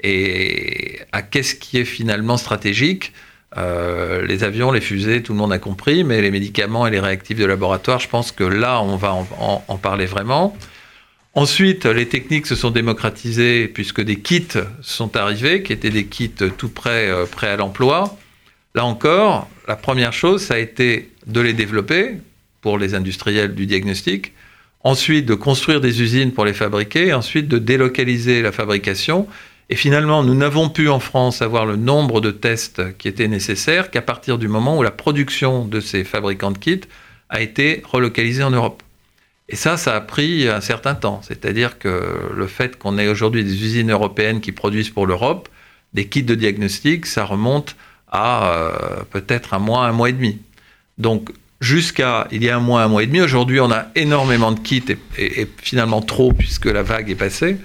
et, 0.00 1.00
à 1.12 1.20
qu'est-ce 1.20 1.54
qui 1.54 1.76
est 1.76 1.84
finalement 1.84 2.38
stratégique. 2.38 3.12
Euh, 3.58 4.26
les 4.26 4.42
avions, 4.42 4.72
les 4.72 4.80
fusées, 4.80 5.22
tout 5.22 5.32
le 5.32 5.38
monde 5.38 5.52
a 5.52 5.58
compris, 5.58 6.02
mais 6.02 6.22
les 6.22 6.30
médicaments 6.30 6.86
et 6.86 6.90
les 6.90 7.00
réactifs 7.00 7.38
de 7.38 7.44
laboratoire, 7.44 8.00
je 8.00 8.08
pense 8.08 8.32
que 8.32 8.44
là, 8.44 8.80
on 8.80 8.96
va 8.96 9.12
en, 9.12 9.76
parler 9.76 10.06
vraiment. 10.06 10.56
Ensuite, 11.34 11.84
les 11.84 12.08
techniques 12.08 12.46
se 12.46 12.54
sont 12.54 12.70
démocratisées 12.70 13.68
puisque 13.68 14.00
des 14.00 14.16
kits 14.16 14.48
sont 14.80 15.14
arrivés, 15.16 15.62
qui 15.62 15.74
étaient 15.74 15.90
des 15.90 16.06
kits 16.06 16.30
tout 16.30 16.70
prêts, 16.70 17.10
euh, 17.10 17.26
prêts 17.26 17.48
à 17.48 17.56
l'emploi. 17.56 18.16
Là 18.74 18.86
encore, 18.86 19.48
la 19.68 19.76
première 19.76 20.14
chose, 20.14 20.42
ça 20.42 20.54
a 20.54 20.58
été 20.58 21.10
de 21.26 21.40
les 21.40 21.52
développer 21.52 22.16
pour 22.66 22.78
les 22.78 22.94
industriels 22.94 23.54
du 23.54 23.64
diagnostic, 23.64 24.32
ensuite 24.82 25.24
de 25.24 25.34
construire 25.34 25.80
des 25.80 26.02
usines 26.02 26.32
pour 26.32 26.44
les 26.44 26.52
fabriquer, 26.52 27.12
ensuite 27.12 27.46
de 27.46 27.58
délocaliser 27.58 28.42
la 28.42 28.50
fabrication 28.50 29.28
et 29.68 29.76
finalement, 29.76 30.24
nous 30.24 30.34
n'avons 30.34 30.68
pu 30.68 30.88
en 30.88 30.98
France 30.98 31.42
avoir 31.42 31.64
le 31.64 31.76
nombre 31.76 32.20
de 32.20 32.32
tests 32.32 32.96
qui 32.98 33.06
étaient 33.06 33.28
nécessaires 33.28 33.92
qu'à 33.92 34.02
partir 34.02 34.36
du 34.36 34.48
moment 34.48 34.76
où 34.78 34.82
la 34.82 34.90
production 34.90 35.64
de 35.64 35.78
ces 35.78 36.02
fabricants 36.02 36.50
de 36.50 36.58
kits 36.58 36.88
a 37.28 37.40
été 37.40 37.82
relocalisée 37.84 38.42
en 38.42 38.50
Europe. 38.50 38.82
Et 39.48 39.54
ça, 39.54 39.76
ça 39.76 39.94
a 39.94 40.00
pris 40.00 40.48
un 40.48 40.60
certain 40.60 40.96
temps. 40.96 41.20
C'est-à-dire 41.22 41.78
que 41.78 42.32
le 42.34 42.46
fait 42.48 42.76
qu'on 42.80 42.98
ait 42.98 43.06
aujourd'hui 43.06 43.44
des 43.44 43.62
usines 43.64 43.92
européennes 43.92 44.40
qui 44.40 44.50
produisent 44.50 44.90
pour 44.90 45.06
l'Europe, 45.06 45.48
des 45.94 46.08
kits 46.08 46.24
de 46.24 46.34
diagnostic, 46.34 47.06
ça 47.06 47.24
remonte 47.24 47.76
à 48.08 48.50
euh, 48.50 48.72
peut-être 49.10 49.54
un 49.54 49.60
mois, 49.60 49.86
un 49.86 49.92
mois 49.92 50.10
et 50.10 50.12
demi. 50.12 50.40
Donc, 50.98 51.30
jusqu'à 51.60 52.28
il 52.30 52.42
y 52.44 52.50
a 52.50 52.56
un 52.56 52.60
mois, 52.60 52.82
un 52.82 52.88
mois 52.88 53.02
et 53.02 53.06
demi, 53.06 53.20
aujourd'hui, 53.20 53.60
on 53.60 53.70
a 53.70 53.86
énormément 53.94 54.52
de 54.52 54.60
kits 54.60 54.84
et 55.18 55.46
finalement 55.62 56.02
trop 56.02 56.32
puisque 56.32 56.66
la 56.66 56.82
vague 56.82 57.10
est 57.10 57.14
passée. 57.16 57.56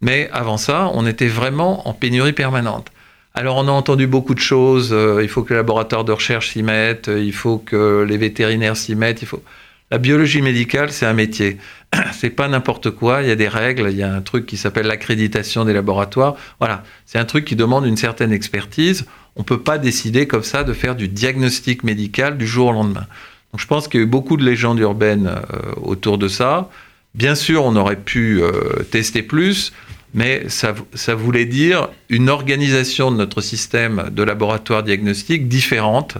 Mais 0.00 0.28
avant 0.32 0.56
ça, 0.56 0.90
on 0.94 1.06
était 1.06 1.28
vraiment 1.28 1.88
en 1.88 1.94
pénurie 1.94 2.32
permanente. 2.32 2.90
Alors 3.34 3.56
on 3.56 3.68
a 3.68 3.70
entendu 3.70 4.06
beaucoup 4.06 4.34
de 4.34 4.40
choses, 4.40 4.90
euh, 4.92 5.20
il 5.22 5.28
faut 5.28 5.42
que 5.42 5.52
les 5.52 5.58
laboratoires 5.58 6.04
de 6.04 6.12
recherche 6.12 6.52
s'y 6.52 6.62
mettent, 6.62 7.10
il 7.14 7.34
faut 7.34 7.58
que 7.58 8.02
les 8.08 8.16
vétérinaires 8.16 8.76
s'y 8.76 8.94
mettent, 8.94 9.20
il 9.20 9.28
faut... 9.28 9.42
La 9.90 9.98
biologie 9.98 10.42
médicale, 10.42 10.90
c'est 10.90 11.06
un 11.06 11.12
métier. 11.12 11.58
C'est 12.12 12.30
pas 12.30 12.48
n'importe 12.48 12.90
quoi, 12.90 13.22
il 13.22 13.28
y 13.28 13.30
a 13.30 13.36
des 13.36 13.46
règles, 13.46 13.88
il 13.90 13.96
y 13.96 14.02
a 14.02 14.12
un 14.12 14.22
truc 14.22 14.46
qui 14.46 14.56
s'appelle 14.56 14.86
l'accréditation 14.86 15.64
des 15.64 15.72
laboratoires. 15.72 16.34
Voilà, 16.58 16.82
c'est 17.04 17.18
un 17.18 17.24
truc 17.24 17.44
qui 17.44 17.54
demande 17.54 17.86
une 17.86 17.96
certaine 17.96 18.32
expertise. 18.32 19.06
On 19.36 19.44
peut 19.44 19.60
pas 19.60 19.78
décider 19.78 20.26
comme 20.26 20.42
ça 20.42 20.64
de 20.64 20.72
faire 20.72 20.96
du 20.96 21.06
diagnostic 21.06 21.84
médical 21.84 22.36
du 22.36 22.46
jour 22.46 22.68
au 22.68 22.72
lendemain. 22.72 23.06
Donc 23.56 23.62
je 23.62 23.68
pense 23.68 23.88
qu'il 23.88 24.00
y 24.00 24.02
a 24.02 24.04
eu 24.04 24.10
beaucoup 24.10 24.36
de 24.36 24.44
légendes 24.44 24.78
urbaines 24.80 25.28
euh, 25.28 25.72
autour 25.80 26.18
de 26.18 26.28
ça. 26.28 26.68
Bien 27.14 27.34
sûr, 27.34 27.64
on 27.64 27.74
aurait 27.74 27.96
pu 27.96 28.42
euh, 28.42 28.82
tester 28.90 29.22
plus 29.22 29.72
mais 30.12 30.44
ça, 30.48 30.74
voulait 31.14 31.46
dire 31.46 31.88
une 32.10 32.28
organisation 32.28 33.10
de 33.10 33.16
notre 33.16 33.40
système 33.40 34.10
de 34.12 34.22
laboratoire 34.22 34.82
diagnostique 34.82 35.48
différente 35.48 36.18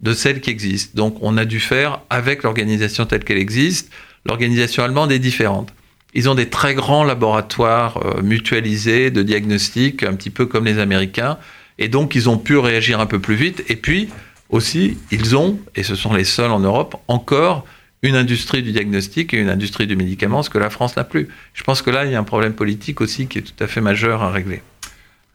de 0.00 0.14
celle 0.14 0.40
qui 0.40 0.48
existe. 0.48 0.96
Donc 0.96 1.18
on 1.20 1.36
a 1.36 1.44
dû 1.44 1.60
faire 1.60 2.00
avec 2.08 2.42
l'organisation 2.42 3.04
telle 3.04 3.22
qu'elle 3.22 3.36
existe. 3.36 3.90
L'organisation 4.24 4.82
allemande 4.82 5.12
est 5.12 5.18
différente. 5.18 5.74
Ils 6.14 6.30
ont 6.30 6.34
des 6.34 6.48
très 6.48 6.74
grands 6.74 7.04
laboratoires 7.04 7.98
euh, 7.98 8.22
mutualisés 8.22 9.10
de 9.10 9.22
diagnostic, 9.22 10.04
un 10.04 10.14
petit 10.14 10.30
peu 10.30 10.46
comme 10.46 10.64
les 10.64 10.78
Américains, 10.78 11.36
et 11.78 11.88
donc 11.88 12.14
ils 12.14 12.30
ont 12.30 12.38
pu 12.38 12.56
réagir 12.56 12.98
un 12.98 13.06
peu 13.06 13.18
plus 13.18 13.34
vite. 13.34 13.62
Et 13.68 13.76
puis, 13.76 14.08
aussi, 14.50 14.98
ils 15.10 15.36
ont, 15.36 15.58
et 15.74 15.82
ce 15.82 15.94
sont 15.94 16.14
les 16.14 16.24
seuls 16.24 16.50
en 16.50 16.60
Europe, 16.60 16.96
encore 17.08 17.64
une 18.02 18.14
industrie 18.14 18.62
du 18.62 18.72
diagnostic 18.72 19.34
et 19.34 19.38
une 19.38 19.50
industrie 19.50 19.86
du 19.86 19.96
médicament, 19.96 20.42
ce 20.42 20.50
que 20.50 20.58
la 20.58 20.70
France 20.70 20.96
n'a 20.96 21.04
plus. 21.04 21.28
Je 21.52 21.64
pense 21.64 21.82
que 21.82 21.90
là, 21.90 22.04
il 22.04 22.12
y 22.12 22.14
a 22.14 22.18
un 22.18 22.24
problème 22.24 22.54
politique 22.54 23.00
aussi 23.00 23.26
qui 23.26 23.38
est 23.38 23.42
tout 23.42 23.62
à 23.62 23.66
fait 23.66 23.80
majeur 23.80 24.22
à 24.22 24.30
régler. 24.30 24.62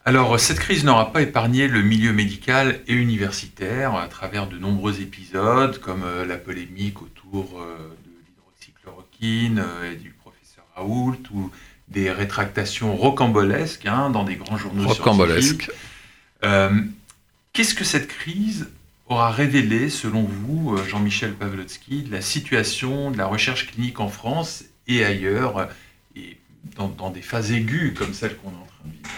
Alors, 0.06 0.38
cette 0.40 0.60
crise 0.60 0.84
n'aura 0.84 1.14
pas 1.14 1.22
épargné 1.22 1.68
le 1.68 1.82
milieu 1.82 2.12
médical 2.12 2.82
et 2.88 2.94
universitaire 2.94 3.96
à 3.96 4.08
travers 4.08 4.48
de 4.48 4.58
nombreux 4.58 5.02
épisodes, 5.02 5.80
comme 5.80 6.04
euh, 6.04 6.26
la 6.26 6.36
polémique 6.36 7.02
autour 7.02 7.62
euh, 7.62 7.96
de 8.06 8.12
l'hydroxychloroquine 8.28 9.60
euh, 9.60 9.94
et 9.94 9.96
du 9.96 10.10
professeur 10.10 10.66
Raoult, 10.76 11.24
ou 11.34 11.52
des 11.88 12.12
rétractations 12.12 12.96
rocambolesques 12.96 13.86
hein, 13.86 14.10
dans 14.10 14.24
des 14.24 14.36
grands 14.36 14.58
journaux 14.58 14.88
Rocambolesques. 14.88 15.72
Qu'est-ce 16.42 17.76
que 17.76 17.84
cette 17.84 18.08
crise 18.08 18.68
aura 19.14 19.32
révélé, 19.32 19.90
selon 19.90 20.24
vous, 20.24 20.76
euh, 20.76 20.84
Jean-Michel 20.88 21.34
Pavlotsky, 21.34 22.08
la 22.12 22.22
situation 22.22 23.12
de 23.12 23.18
la 23.18 23.28
recherche 23.28 23.68
clinique 23.68 24.00
en 24.00 24.10
France 24.10 24.66
et 24.88 25.06
ailleurs, 25.06 25.70
et 26.16 26.38
dans, 26.76 27.10
des 27.10 27.22
phases 27.22 27.52
aiguës 27.52 27.94
comme 27.98 28.14
celle 28.14 28.36
qu'on 28.38 28.50
est 28.50 28.62
en 28.62 28.66
train 28.66 28.86
de 28.86 28.92
vivre? 28.92 29.10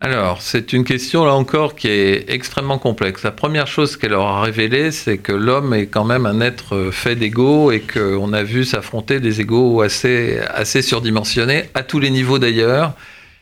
Alors, 0.00 0.42
c'est 0.42 0.72
une 0.72 0.84
question 0.84 1.24
là 1.24 1.34
encore 1.34 1.74
qui 1.74 1.88
est 1.88 2.30
extrêmement 2.30 2.78
complexe. 2.78 3.24
La 3.24 3.32
première 3.32 3.66
chose 3.66 3.96
qu'elle 3.96 4.14
aura 4.14 4.42
révélée, 4.42 4.92
c'est 4.92 5.18
que 5.18 5.32
l'homme 5.32 5.74
est 5.74 5.86
quand 5.86 6.04
même 6.04 6.24
un 6.24 6.40
être 6.40 6.90
fait 6.92 7.16
d'ego 7.16 7.72
et 7.72 7.80
qu'on 7.80 8.32
a 8.32 8.44
vu 8.44 8.64
s'affronter 8.64 9.18
des 9.18 9.40
égos 9.40 9.80
assez, 9.80 10.38
assez 10.54 10.82
surdimensionnés, 10.82 11.64
à 11.74 11.82
tous 11.82 11.98
les 11.98 12.10
niveaux 12.10 12.38
d'ailleurs, 12.38 12.94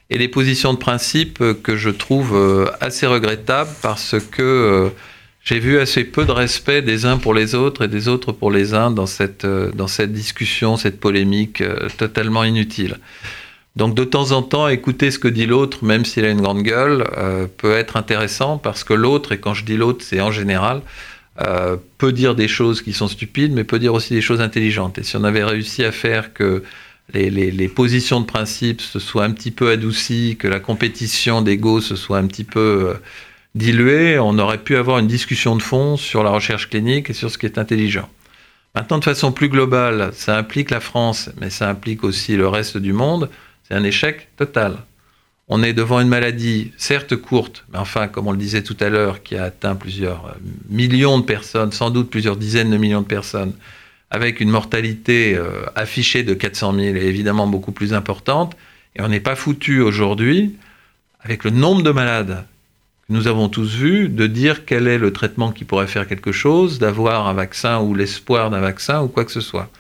et 0.08 0.16
des 0.16 0.28
positions 0.28 0.72
de 0.72 0.78
principe 0.78 1.42
que 1.62 1.76
je 1.76 1.90
trouve 1.90 2.34
euh, 2.34 2.70
assez 2.80 3.06
regrettables 3.06 3.70
parce 3.82 4.16
que 4.30 4.42
euh, 4.42 4.88
j'ai 5.46 5.60
vu 5.60 5.78
assez 5.78 6.02
peu 6.02 6.24
de 6.24 6.32
respect 6.32 6.82
des 6.82 7.06
uns 7.06 7.18
pour 7.18 7.32
les 7.32 7.54
autres 7.54 7.84
et 7.84 7.88
des 7.88 8.08
autres 8.08 8.32
pour 8.32 8.50
les 8.50 8.74
uns 8.74 8.90
dans 8.90 9.06
cette, 9.06 9.44
euh, 9.44 9.70
dans 9.72 9.86
cette 9.86 10.12
discussion, 10.12 10.76
cette 10.76 10.98
polémique 10.98 11.60
euh, 11.60 11.88
totalement 11.96 12.42
inutile. 12.42 12.98
Donc 13.76 13.94
de 13.94 14.02
temps 14.02 14.32
en 14.32 14.42
temps, 14.42 14.66
écouter 14.66 15.12
ce 15.12 15.20
que 15.20 15.28
dit 15.28 15.46
l'autre, 15.46 15.84
même 15.84 16.04
s'il 16.04 16.24
a 16.24 16.30
une 16.30 16.40
grande 16.40 16.62
gueule, 16.62 17.04
euh, 17.16 17.46
peut 17.46 17.74
être 17.74 17.96
intéressant 17.96 18.58
parce 18.58 18.82
que 18.82 18.92
l'autre, 18.92 19.30
et 19.30 19.38
quand 19.38 19.54
je 19.54 19.64
dis 19.64 19.76
l'autre, 19.76 20.04
c'est 20.04 20.20
en 20.20 20.32
général, 20.32 20.82
peut 21.98 22.12
dire 22.12 22.34
des 22.34 22.48
choses 22.48 22.80
qui 22.80 22.94
sont 22.94 23.08
stupides, 23.08 23.52
mais 23.52 23.62
peut 23.62 23.78
dire 23.78 23.92
aussi 23.92 24.14
des 24.14 24.22
choses 24.22 24.40
intelligentes. 24.40 24.96
Et 24.96 25.02
si 25.02 25.18
on 25.18 25.24
avait 25.24 25.44
réussi 25.44 25.84
à 25.84 25.92
faire 25.92 26.32
que 26.32 26.62
les, 27.12 27.28
les, 27.28 27.50
les 27.50 27.68
positions 27.68 28.22
de 28.22 28.24
principe 28.24 28.80
se 28.80 28.98
soient 28.98 29.24
un 29.24 29.32
petit 29.32 29.50
peu 29.50 29.70
adoucies, 29.70 30.36
que 30.38 30.48
la 30.48 30.60
compétition 30.60 31.42
d'ego 31.42 31.82
se 31.82 31.94
soit 31.94 32.16
un 32.16 32.26
petit 32.26 32.42
peu 32.42 32.94
dilué, 33.56 34.18
on 34.18 34.38
aurait 34.38 34.62
pu 34.62 34.76
avoir 34.76 34.98
une 34.98 35.06
discussion 35.06 35.56
de 35.56 35.62
fond 35.62 35.96
sur 35.96 36.22
la 36.22 36.30
recherche 36.30 36.68
clinique 36.68 37.10
et 37.10 37.14
sur 37.14 37.30
ce 37.30 37.38
qui 37.38 37.46
est 37.46 37.58
intelligent. 37.58 38.08
Maintenant, 38.74 38.98
de 38.98 39.04
façon 39.04 39.32
plus 39.32 39.48
globale, 39.48 40.10
ça 40.12 40.36
implique 40.36 40.70
la 40.70 40.80
France, 40.80 41.30
mais 41.40 41.48
ça 41.48 41.68
implique 41.70 42.04
aussi 42.04 42.36
le 42.36 42.46
reste 42.46 42.76
du 42.76 42.92
monde. 42.92 43.30
C'est 43.66 43.74
un 43.74 43.82
échec 43.82 44.28
total. 44.36 44.76
On 45.48 45.62
est 45.62 45.72
devant 45.72 46.00
une 46.00 46.08
maladie, 46.08 46.72
certes 46.76 47.16
courte, 47.16 47.64
mais 47.72 47.78
enfin, 47.78 48.08
comme 48.08 48.26
on 48.26 48.32
le 48.32 48.36
disait 48.36 48.62
tout 48.62 48.76
à 48.78 48.90
l'heure, 48.90 49.22
qui 49.22 49.36
a 49.36 49.44
atteint 49.44 49.74
plusieurs 49.74 50.26
euh, 50.26 50.32
millions 50.68 51.18
de 51.18 51.24
personnes, 51.24 51.72
sans 51.72 51.90
doute 51.90 52.10
plusieurs 52.10 52.36
dizaines 52.36 52.70
de 52.70 52.76
millions 52.76 53.00
de 53.00 53.06
personnes, 53.06 53.54
avec 54.10 54.40
une 54.40 54.50
mortalité 54.50 55.34
euh, 55.34 55.64
affichée 55.74 56.24
de 56.24 56.34
400 56.34 56.74
000 56.74 56.96
et 56.96 57.06
évidemment 57.06 57.46
beaucoup 57.46 57.72
plus 57.72 57.94
importante. 57.94 58.54
Et 58.96 59.00
on 59.00 59.08
n'est 59.08 59.20
pas 59.20 59.36
foutu 59.36 59.80
aujourd'hui, 59.80 60.56
avec 61.22 61.44
le 61.44 61.50
nombre 61.50 61.82
de 61.82 61.90
malades 61.90 62.44
nous 63.08 63.28
avons 63.28 63.48
tous 63.48 63.74
vu, 63.74 64.08
de 64.08 64.26
dire 64.26 64.64
quel 64.64 64.88
est 64.88 64.98
le 64.98 65.12
traitement 65.12 65.52
qui 65.52 65.64
pourrait 65.64 65.86
faire 65.86 66.08
quelque 66.08 66.32
chose, 66.32 66.78
d'avoir 66.78 67.28
un 67.28 67.34
vaccin 67.34 67.80
ou 67.80 67.94
l'espoir 67.94 68.50
d'un 68.50 68.60
vaccin 68.60 69.02
ou 69.02 69.08
quoi 69.08 69.24
que 69.24 69.30
ce 69.30 69.40
soit. 69.40 69.70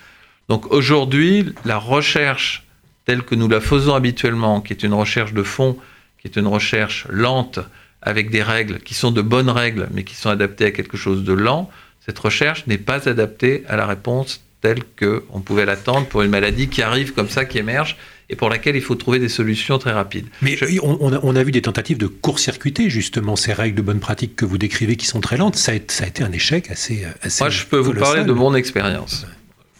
Donc 0.48 0.72
aujourd'hui, 0.72 1.52
la 1.64 1.78
recherche 1.78 2.64
telle 3.04 3.22
que 3.22 3.34
nous 3.34 3.48
la 3.48 3.60
faisons 3.60 3.94
habituellement, 3.94 4.60
qui 4.60 4.72
est 4.72 4.82
une 4.82 4.94
recherche 4.94 5.32
de 5.32 5.42
fond, 5.42 5.76
qui 6.20 6.28
est 6.28 6.36
une 6.36 6.46
recherche 6.46 7.06
lente, 7.08 7.58
avec 8.02 8.30
des 8.30 8.42
règles 8.42 8.78
qui 8.78 8.94
sont 8.94 9.10
de 9.10 9.22
bonnes 9.22 9.50
règles, 9.50 9.88
mais 9.92 10.04
qui 10.04 10.14
sont 10.14 10.30
adaptées 10.30 10.66
à 10.66 10.70
quelque 10.70 10.96
chose 10.96 11.24
de 11.24 11.32
lent, 11.32 11.70
cette 12.04 12.18
recherche 12.18 12.66
n'est 12.68 12.78
pas 12.78 13.08
adaptée 13.08 13.64
à 13.68 13.76
la 13.76 13.86
réponse 13.86 14.44
telle 14.66 14.82
qu'on 14.98 15.40
pouvait 15.40 15.64
l'attendre 15.64 16.06
pour 16.06 16.22
une 16.22 16.30
maladie 16.30 16.68
qui 16.68 16.82
arrive 16.82 17.12
comme 17.12 17.28
ça, 17.28 17.44
qui 17.44 17.58
émerge, 17.58 17.96
et 18.28 18.34
pour 18.34 18.48
laquelle 18.48 18.74
il 18.74 18.82
faut 18.82 18.96
trouver 18.96 19.20
des 19.20 19.28
solutions 19.28 19.78
très 19.78 19.92
rapides. 19.92 20.26
Mais 20.42 20.58
on, 20.82 21.36
a, 21.36 21.44
vu 21.44 21.52
des 21.52 21.62
tentatives 21.62 21.98
de 21.98 22.08
court-circuiter 22.08 22.90
justement 22.90 23.36
ces 23.36 23.52
règles 23.52 23.76
de 23.76 23.82
bonne 23.82 24.00
pratique 24.00 24.34
que 24.34 24.44
vous 24.44 24.58
décrivez 24.58 24.96
qui 24.96 25.06
sont 25.06 25.20
très 25.20 25.36
lentes. 25.36 25.54
Ça 25.54 25.72
a, 25.72 25.76
ça 25.86 26.04
a 26.04 26.06
été 26.08 26.24
un 26.24 26.32
échec 26.32 26.70
assez, 26.70 27.04
assez 27.22 27.44
Moi, 27.44 27.50
je 27.50 27.64
peux 27.64 27.78
vous 27.78 27.92
parler 27.92 28.24
de 28.24 28.32
mon 28.32 28.54
expérience. 28.56 29.26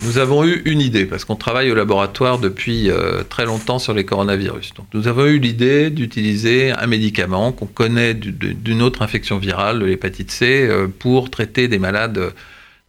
Nous 0.02 0.18
avons 0.18 0.44
eu 0.44 0.62
une 0.66 0.80
idée, 0.80 1.06
parce 1.06 1.24
qu'on 1.24 1.36
travaille 1.36 1.70
au 1.70 1.74
laboratoire 1.74 2.38
depuis 2.38 2.90
euh, 2.90 3.22
très 3.28 3.46
longtemps 3.46 3.78
sur 3.78 3.94
les 3.94 4.04
coronavirus. 4.04 4.74
Donc, 4.74 4.86
nous 4.92 5.08
avons 5.08 5.24
eu 5.24 5.38
l'idée 5.38 5.88
d'utiliser 5.90 6.70
un 6.70 6.86
médicament 6.86 7.50
qu'on 7.50 7.66
connaît 7.66 8.12
d'une 8.12 8.82
autre 8.82 9.00
infection 9.00 9.38
virale, 9.38 9.82
l'hépatite 9.82 10.30
C, 10.30 10.68
euh, 10.68 10.86
pour 10.86 11.30
traiter 11.30 11.66
des 11.66 11.78
malades, 11.78 12.20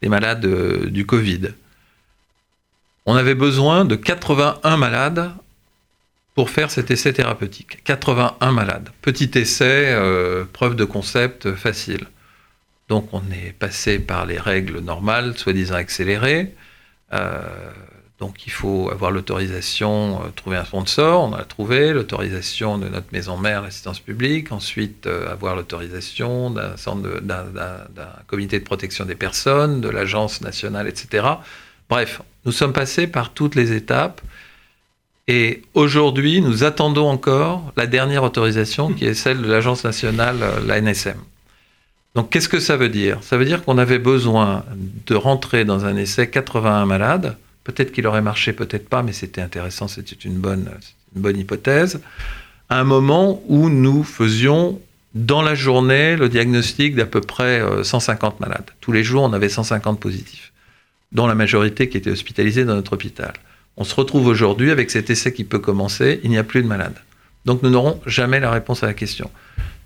des 0.02 0.10
malades 0.10 0.46
euh, 0.46 0.90
du 0.90 1.06
Covid. 1.06 1.54
On 3.10 3.16
avait 3.16 3.36
besoin 3.36 3.86
de 3.86 3.96
81 3.96 4.76
malades 4.76 5.32
pour 6.36 6.50
faire 6.50 6.70
cet 6.70 6.92
essai 6.92 7.14
thérapeutique. 7.14 7.82
81 7.86 8.52
malades. 8.52 8.90
Petit 9.02 9.32
essai, 9.36 9.94
euh, 9.94 10.44
preuve 10.52 10.76
de 10.76 10.84
concept 10.84 11.54
facile. 11.56 12.06
Donc 12.90 13.08
on 13.14 13.22
est 13.32 13.54
passé 13.54 13.98
par 14.00 14.26
les 14.26 14.38
règles 14.38 14.80
normales, 14.80 15.38
soi-disant 15.38 15.76
accélérées. 15.76 16.54
Euh, 17.14 17.42
donc 18.20 18.46
il 18.46 18.52
faut 18.52 18.90
avoir 18.92 19.12
l'autorisation, 19.12 20.22
euh, 20.22 20.30
trouver 20.36 20.58
un 20.58 20.66
sponsor, 20.66 21.24
on 21.24 21.34
a 21.34 21.46
trouvé, 21.46 21.94
l'autorisation 21.94 22.78
de 22.78 22.90
notre 22.90 23.08
maison 23.14 23.38
mère, 23.38 23.62
l'assistance 23.62 24.02
publique, 24.02 24.52
ensuite 24.52 25.08
avoir 25.08 25.56
l'autorisation 25.56 26.50
d'un 26.50 26.76
comité 28.28 28.60
de 28.60 28.66
protection 28.66 29.06
des 29.06 29.16
personnes, 29.16 29.80
de 29.80 29.88
l'agence 29.88 30.42
nationale, 30.42 30.90
etc. 30.90 31.26
Bref, 31.90 32.22
nous 32.48 32.52
sommes 32.52 32.74
passés 32.74 33.06
par 33.06 33.34
toutes 33.34 33.54
les 33.54 33.74
étapes 33.74 34.22
et 35.28 35.64
aujourd'hui, 35.74 36.40
nous 36.42 36.64
attendons 36.64 37.10
encore 37.10 37.74
la 37.76 37.86
dernière 37.86 38.24
autorisation 38.24 38.94
qui 38.94 39.06
est 39.06 39.14
celle 39.14 39.42
de 39.42 39.48
l'Agence 39.48 39.84
nationale, 39.84 40.38
euh, 40.42 40.60
la 40.66 40.80
NSM. 40.82 41.18
Donc 42.16 42.30
qu'est-ce 42.30 42.48
que 42.48 42.62
ça 42.62 42.78
veut 42.78 42.90
dire? 42.90 43.20
Ça 43.22 43.38
veut 43.38 43.46
dire 43.46 43.64
qu'on 43.64 43.78
avait 43.78 44.00
besoin 44.00 44.64
de 45.06 45.16
rentrer 45.16 45.66
dans 45.66 45.86
un 45.86 45.98
essai 45.98 46.30
81 46.30 46.86
malades. 46.86 47.38
Peut-être 47.66 47.92
qu'il 47.92 48.08
aurait 48.08 48.22
marché, 48.22 48.54
peut-être 48.54 48.88
pas, 48.88 49.04
mais 49.04 49.12
c'était 49.12 49.42
intéressant, 49.42 49.90
c'était 49.90 50.16
une 50.16 50.38
bonne, 50.38 50.72
une 51.16 51.22
bonne 51.22 51.38
hypothèse. 51.38 52.00
À 52.70 52.80
un 52.80 52.86
moment 52.86 53.44
où 53.48 53.70
nous 53.70 54.04
faisions 54.04 54.80
dans 55.14 55.42
la 55.42 55.56
journée 55.56 56.16
le 56.16 56.30
diagnostic 56.30 56.96
d'à 56.96 57.06
peu 57.06 57.22
près 57.22 57.62
150 57.84 58.34
euh, 58.34 58.38
malades. 58.40 58.72
Tous 58.80 58.94
les 58.94 59.04
jours, 59.04 59.24
on 59.24 59.34
avait 59.34 59.50
150 59.50 60.00
positifs, 60.00 60.54
dont 61.12 61.28
la 61.28 61.36
majorité 61.36 61.90
qui 61.90 61.98
étaient 61.98 62.12
hospitalisés 62.12 62.66
dans 62.66 62.76
notre 62.76 62.94
hôpital. 62.94 63.34
On 63.78 63.84
se 63.84 63.96
retrouve 63.96 64.28
aujourd'hui 64.28 64.72
avec 64.72 64.90
cet 64.92 65.10
essai 65.10 65.34
qui 65.34 65.44
peut 65.44 65.60
commencer, 65.60 66.20
il 66.24 66.30
n'y 66.30 66.38
a 66.38 66.44
plus 66.44 66.64
de 66.64 66.68
malades. 66.68 66.98
Donc 67.46 67.64
nous 67.64 67.70
n'aurons 67.70 68.02
jamais 68.06 68.40
la 68.40 68.52
réponse 68.52 68.84
à 68.84 68.88
la 68.88 68.94
question. 68.94 69.30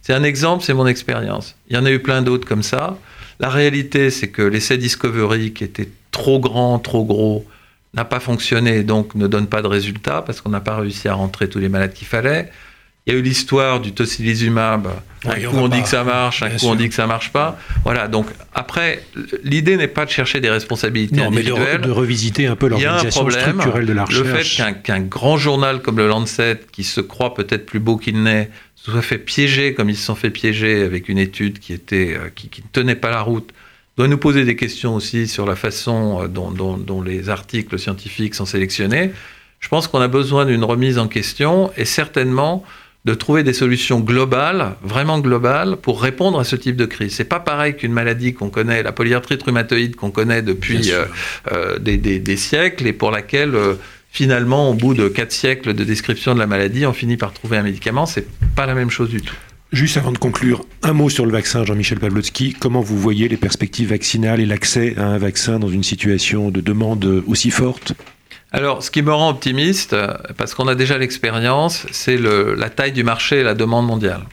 C'est 0.02 0.14
un 0.14 0.24
exemple, 0.24 0.64
c'est 0.64 0.74
mon 0.74 0.88
expérience. 0.88 1.56
Il 1.70 1.76
y 1.76 1.80
en 1.80 1.86
a 1.86 1.92
eu 1.92 2.00
plein 2.00 2.22
d'autres 2.22 2.48
comme 2.48 2.64
ça. 2.64 2.98
La 3.40 3.50
réalité, 3.50 4.10
c'est 4.10 4.30
que 4.30 4.42
l'essai 4.42 4.78
Discovery, 4.78 5.54
qui 5.54 5.64
était 5.64 5.90
trop 6.12 6.40
grand, 6.40 6.80
trop 6.80 7.06
gros, 7.06 7.46
n'a 7.94 8.06
pas 8.06 8.20
fonctionné, 8.20 8.84
donc 8.84 9.16
ne 9.16 9.28
donne 9.28 9.48
pas 9.48 9.62
de 9.62 9.68
résultat 9.68 10.22
parce 10.22 10.42
qu'on 10.42 10.50
n'a 10.50 10.62
pas 10.62 10.78
réussi 10.78 11.08
à 11.08 11.14
rentrer 11.14 11.50
tous 11.50 11.60
les 11.60 11.70
malades 11.70 11.94
qu'il 11.94 12.08
fallait. 12.08 12.50
Il 13.08 13.14
y 13.14 13.16
a 13.16 13.20
eu 13.20 13.24
l'histoire 13.24 13.80
du 13.80 13.94
tocilizumab. 13.94 14.88
Un 15.26 15.36
coup 15.42 15.56
on 15.58 15.68
dit 15.68 15.82
que 15.82 15.88
ça 15.88 16.04
marche, 16.04 16.44
un 16.44 16.50
coup 16.50 16.66
on 16.66 16.76
dit 16.76 16.88
que 16.88 16.96
ça 16.96 17.08
marche 17.08 17.32
pas. 17.32 17.58
Voilà. 17.84 18.08
Donc 18.08 18.28
après, 18.54 19.04
l'idée 19.44 19.76
n'est 19.76 19.88
pas 19.88 20.06
de 20.06 20.12
chercher 20.12 20.40
des 20.40 20.50
responsabilités 20.50 21.16
non, 21.16 21.28
individuelles. 21.28 21.80
Mais 21.82 21.88
de, 21.88 21.92
revisiter 21.92 22.46
un 22.46 22.56
peu 22.56 22.68
l'organisation 22.68 23.30
structurelle 23.30 23.86
de 23.86 23.94
la 23.94 24.06
recherche. 24.06 24.58
Le 24.58 24.66
fait 24.66 24.82
qu'un 24.84 25.00
grand 25.00 25.38
journal 25.38 25.82
comme 25.82 25.98
le 25.98 26.08
Lancet, 26.08 26.60
qui 26.72 26.84
se 26.84 27.02
croit 27.02 27.34
peut-être 27.34 27.66
plus 27.66 27.80
beau 27.80 27.98
qu'il 27.98 28.22
n'est, 28.22 28.50
soit 28.76 29.02
fait 29.02 29.18
piéger 29.18 29.74
comme 29.74 29.90
ils 29.90 29.98
se 29.98 30.06
sont 30.06 30.16
fait 30.16 30.32
piéger 30.32 30.84
avec 30.84 31.10
une 31.10 31.20
étude 31.20 31.60
qui 31.60 31.74
était 31.74 32.16
euh, 32.16 32.30
qui, 32.34 32.50
ne 32.62 32.68
tenait 32.72 32.96
pas 32.96 33.10
la 33.10 33.22
route, 33.22 33.52
doit 33.98 34.08
nous 34.08 34.18
poser 34.18 34.46
des 34.46 34.56
questions 34.56 34.96
aussi 34.96 35.28
sur 35.28 35.46
la 35.46 35.56
façon 35.56 36.24
euh, 36.24 36.28
dont, 36.28 36.52
dont 36.52 37.02
les 37.02 37.30
articles 37.30 37.78
scientifiques 37.80 38.36
sont 38.36 38.46
sélectionnés. 38.46 39.12
Je 39.60 39.68
pense 39.68 39.88
qu'on 39.88 40.02
a 40.02 40.08
besoin 40.08 40.46
d'une 40.46 40.64
remise 40.64 40.98
en 40.98 41.08
question 41.08 41.72
et 41.78 41.86
certainement 41.86 42.64
de 43.04 43.14
trouver 43.16 43.44
des 43.44 43.54
solutions 43.54 44.00
globales, 44.00 44.76
vraiment 44.84 45.20
globales, 45.20 45.78
pour 45.78 46.02
répondre 46.02 46.40
à 46.40 46.44
ce 46.44 46.56
type 46.56 46.76
de 46.76 46.86
crise. 46.86 47.16
C'est 47.16 47.24
pas 47.24 47.40
pareil 47.40 47.76
qu'une 47.76 47.94
maladie 47.94 48.34
qu'on 48.34 48.50
connaît, 48.50 48.84
la 48.84 48.92
polyarthrite 48.92 49.42
rhumatoïde 49.42 49.96
qu'on 49.96 50.12
connaît 50.12 50.44
depuis 50.44 50.92
euh, 50.92 51.06
euh, 51.52 51.80
des, 51.80 52.38
siècles 52.38 52.86
et 52.86 52.94
pour 52.94 53.10
laquelle 53.10 53.56
euh, 53.56 53.74
finalement, 54.12 54.70
au 54.70 54.76
bout 54.76 54.94
de 54.94 55.08
quatre 55.08 55.32
siècles 55.32 55.74
de 55.74 55.84
description 55.84 56.36
de 56.36 56.40
la 56.40 56.48
maladie, 56.48 56.86
on 56.86 56.94
finit 56.94 57.18
par 57.18 57.34
trouver 57.34 57.58
un 57.58 57.64
médicament. 57.64 58.06
C'est 58.06 58.28
pas 58.56 58.68
la 58.68 58.76
même 58.76 58.92
chose 58.92 59.10
du 59.10 59.22
tout. 59.22 59.36
Juste 59.72 59.96
avant 59.98 60.12
de 60.12 60.18
conclure, 60.18 60.66
un 60.84 60.92
mot 60.92 61.10
sur 61.10 61.26
le 61.26 61.32
vaccin, 61.32 61.64
Jean-Michel 61.64 61.98
Pavlotsky. 61.98 62.54
Comment 62.60 62.82
vous 62.82 63.00
voyez 63.00 63.30
les 63.30 63.38
perspectives 63.38 63.90
vaccinales 63.90 64.42
et 64.42 64.46
l'accès 64.46 64.96
à 64.98 65.06
un 65.06 65.18
vaccin 65.18 65.60
dans 65.60 65.70
une 65.70 65.84
situation 65.84 66.52
de 66.52 66.60
demande 66.60 67.24
aussi 67.26 67.52
forte? 67.52 67.94
Alors, 68.54 68.84
ce 68.84 68.92
qui 68.92 69.02
me 69.02 69.14
rend 69.14 69.30
optimiste, 69.30 69.96
parce 70.38 70.54
qu'on 70.54 70.68
a 70.68 70.76
déjà 70.76 70.98
l'expérience, 70.98 71.88
c'est 71.92 72.18
la 72.18 72.70
taille 72.70 72.92
du 72.92 73.04
marché 73.04 73.40
et 73.40 73.44
la 73.44 73.54
demande 73.54 73.88
mondiale. 73.88 74.26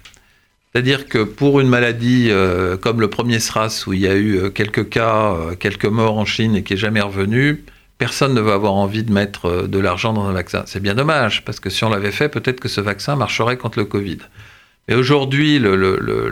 C'est-à-dire 0.72 1.06
que 1.06 1.22
pour 1.22 1.60
une 1.60 1.68
maladie 1.68 2.28
euh, 2.30 2.76
comme 2.76 3.00
le 3.00 3.08
premier 3.08 3.38
SRAS, 3.38 3.84
où 3.86 3.94
il 3.94 4.00
y 4.00 4.08
a 4.08 4.14
eu 4.14 4.36
euh, 4.36 4.50
quelques 4.50 4.88
cas, 4.88 5.32
euh, 5.32 5.54
quelques 5.54 5.86
morts 5.86 6.18
en 6.18 6.24
Chine 6.24 6.56
et 6.56 6.62
qui 6.62 6.74
n'est 6.74 6.78
jamais 6.78 7.00
revenu, 7.00 7.64
personne 7.96 8.34
ne 8.34 8.40
va 8.40 8.54
avoir 8.54 8.74
envie 8.74 9.02
de 9.02 9.12
mettre 9.12 9.66
de 9.66 9.78
l'argent 9.78 10.12
dans 10.12 10.26
un 10.26 10.32
vaccin. 10.32 10.64
C'est 10.66 10.80
bien 10.80 10.94
dommage, 10.94 11.44
parce 11.44 11.58
que 11.58 11.70
si 11.70 11.84
on 11.84 11.88
l'avait 11.88 12.10
fait, 12.10 12.28
peut-être 12.28 12.60
que 12.60 12.68
ce 12.68 12.80
vaccin 12.80 13.16
marcherait 13.16 13.56
contre 13.56 13.78
le 13.78 13.86
Covid. 13.86 14.18
Mais 14.88 14.94
aujourd'hui, 14.94 15.58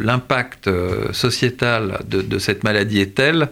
l'impact 0.01 0.71
sociétal 1.13 2.01
de, 2.07 2.23
de, 2.23 2.39
cette 2.39 2.63
maladie 2.63 3.01
est 3.01 3.15
tel 3.15 3.49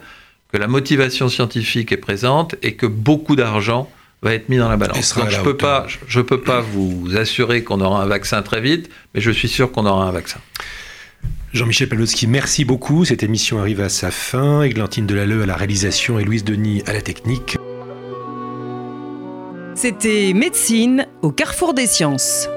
que 0.53 0.59
la 0.59 0.67
motivation 0.67 1.29
scientifique 1.29 1.93
est 1.93 1.99
présente 1.99 2.55
et 2.63 2.75
que 2.75 2.87
beaucoup 2.87 3.37
d'argent 3.37 3.91
va 4.25 4.35
être 4.35 4.49
mis 4.49 4.57
dans 4.57 4.71
la 4.71 4.77
balance. 4.77 5.17
Donc 5.17 5.31
je 5.31 5.41
peux 5.43 5.57
pas, 5.57 5.87
je 6.09 6.21
peux 6.21 6.41
pas 6.41 6.61
vous 6.61 7.17
assurer 7.17 7.63
qu'on 7.63 7.81
aura 7.81 8.03
un 8.03 8.07
vaccin 8.07 8.43
très 8.43 8.61
vite, 8.61 8.91
mais 9.15 9.21
je 9.21 9.31
suis 9.31 9.49
sûr 9.49 9.71
qu'on 9.71 9.87
aura 9.87 10.07
un 10.07 10.11
vaccin. 10.11 10.41
Jean-Michel 11.53 11.89
Palowski, 11.89 12.27
merci 12.27 12.65
beaucoup. 12.65 13.05
Cette 13.05 13.23
émission 13.23 13.61
arrive 13.61 13.81
à 13.81 13.89
sa 13.89 14.11
fin. 14.11 14.63
Églantine 14.63 15.07
Delalleux 15.07 15.43
à 15.43 15.47
la 15.47 15.55
réalisation 15.55 16.19
et 16.19 16.25
Louise 16.25 16.43
Denis 16.43 16.83
à 16.87 16.93
la 16.93 17.03
technique. 17.03 17.57
C'était 19.75 20.33
Médecine 20.35 21.07
au 21.23 21.31
carrefour 21.31 21.75
des 21.75 21.87
sciences. 21.87 22.49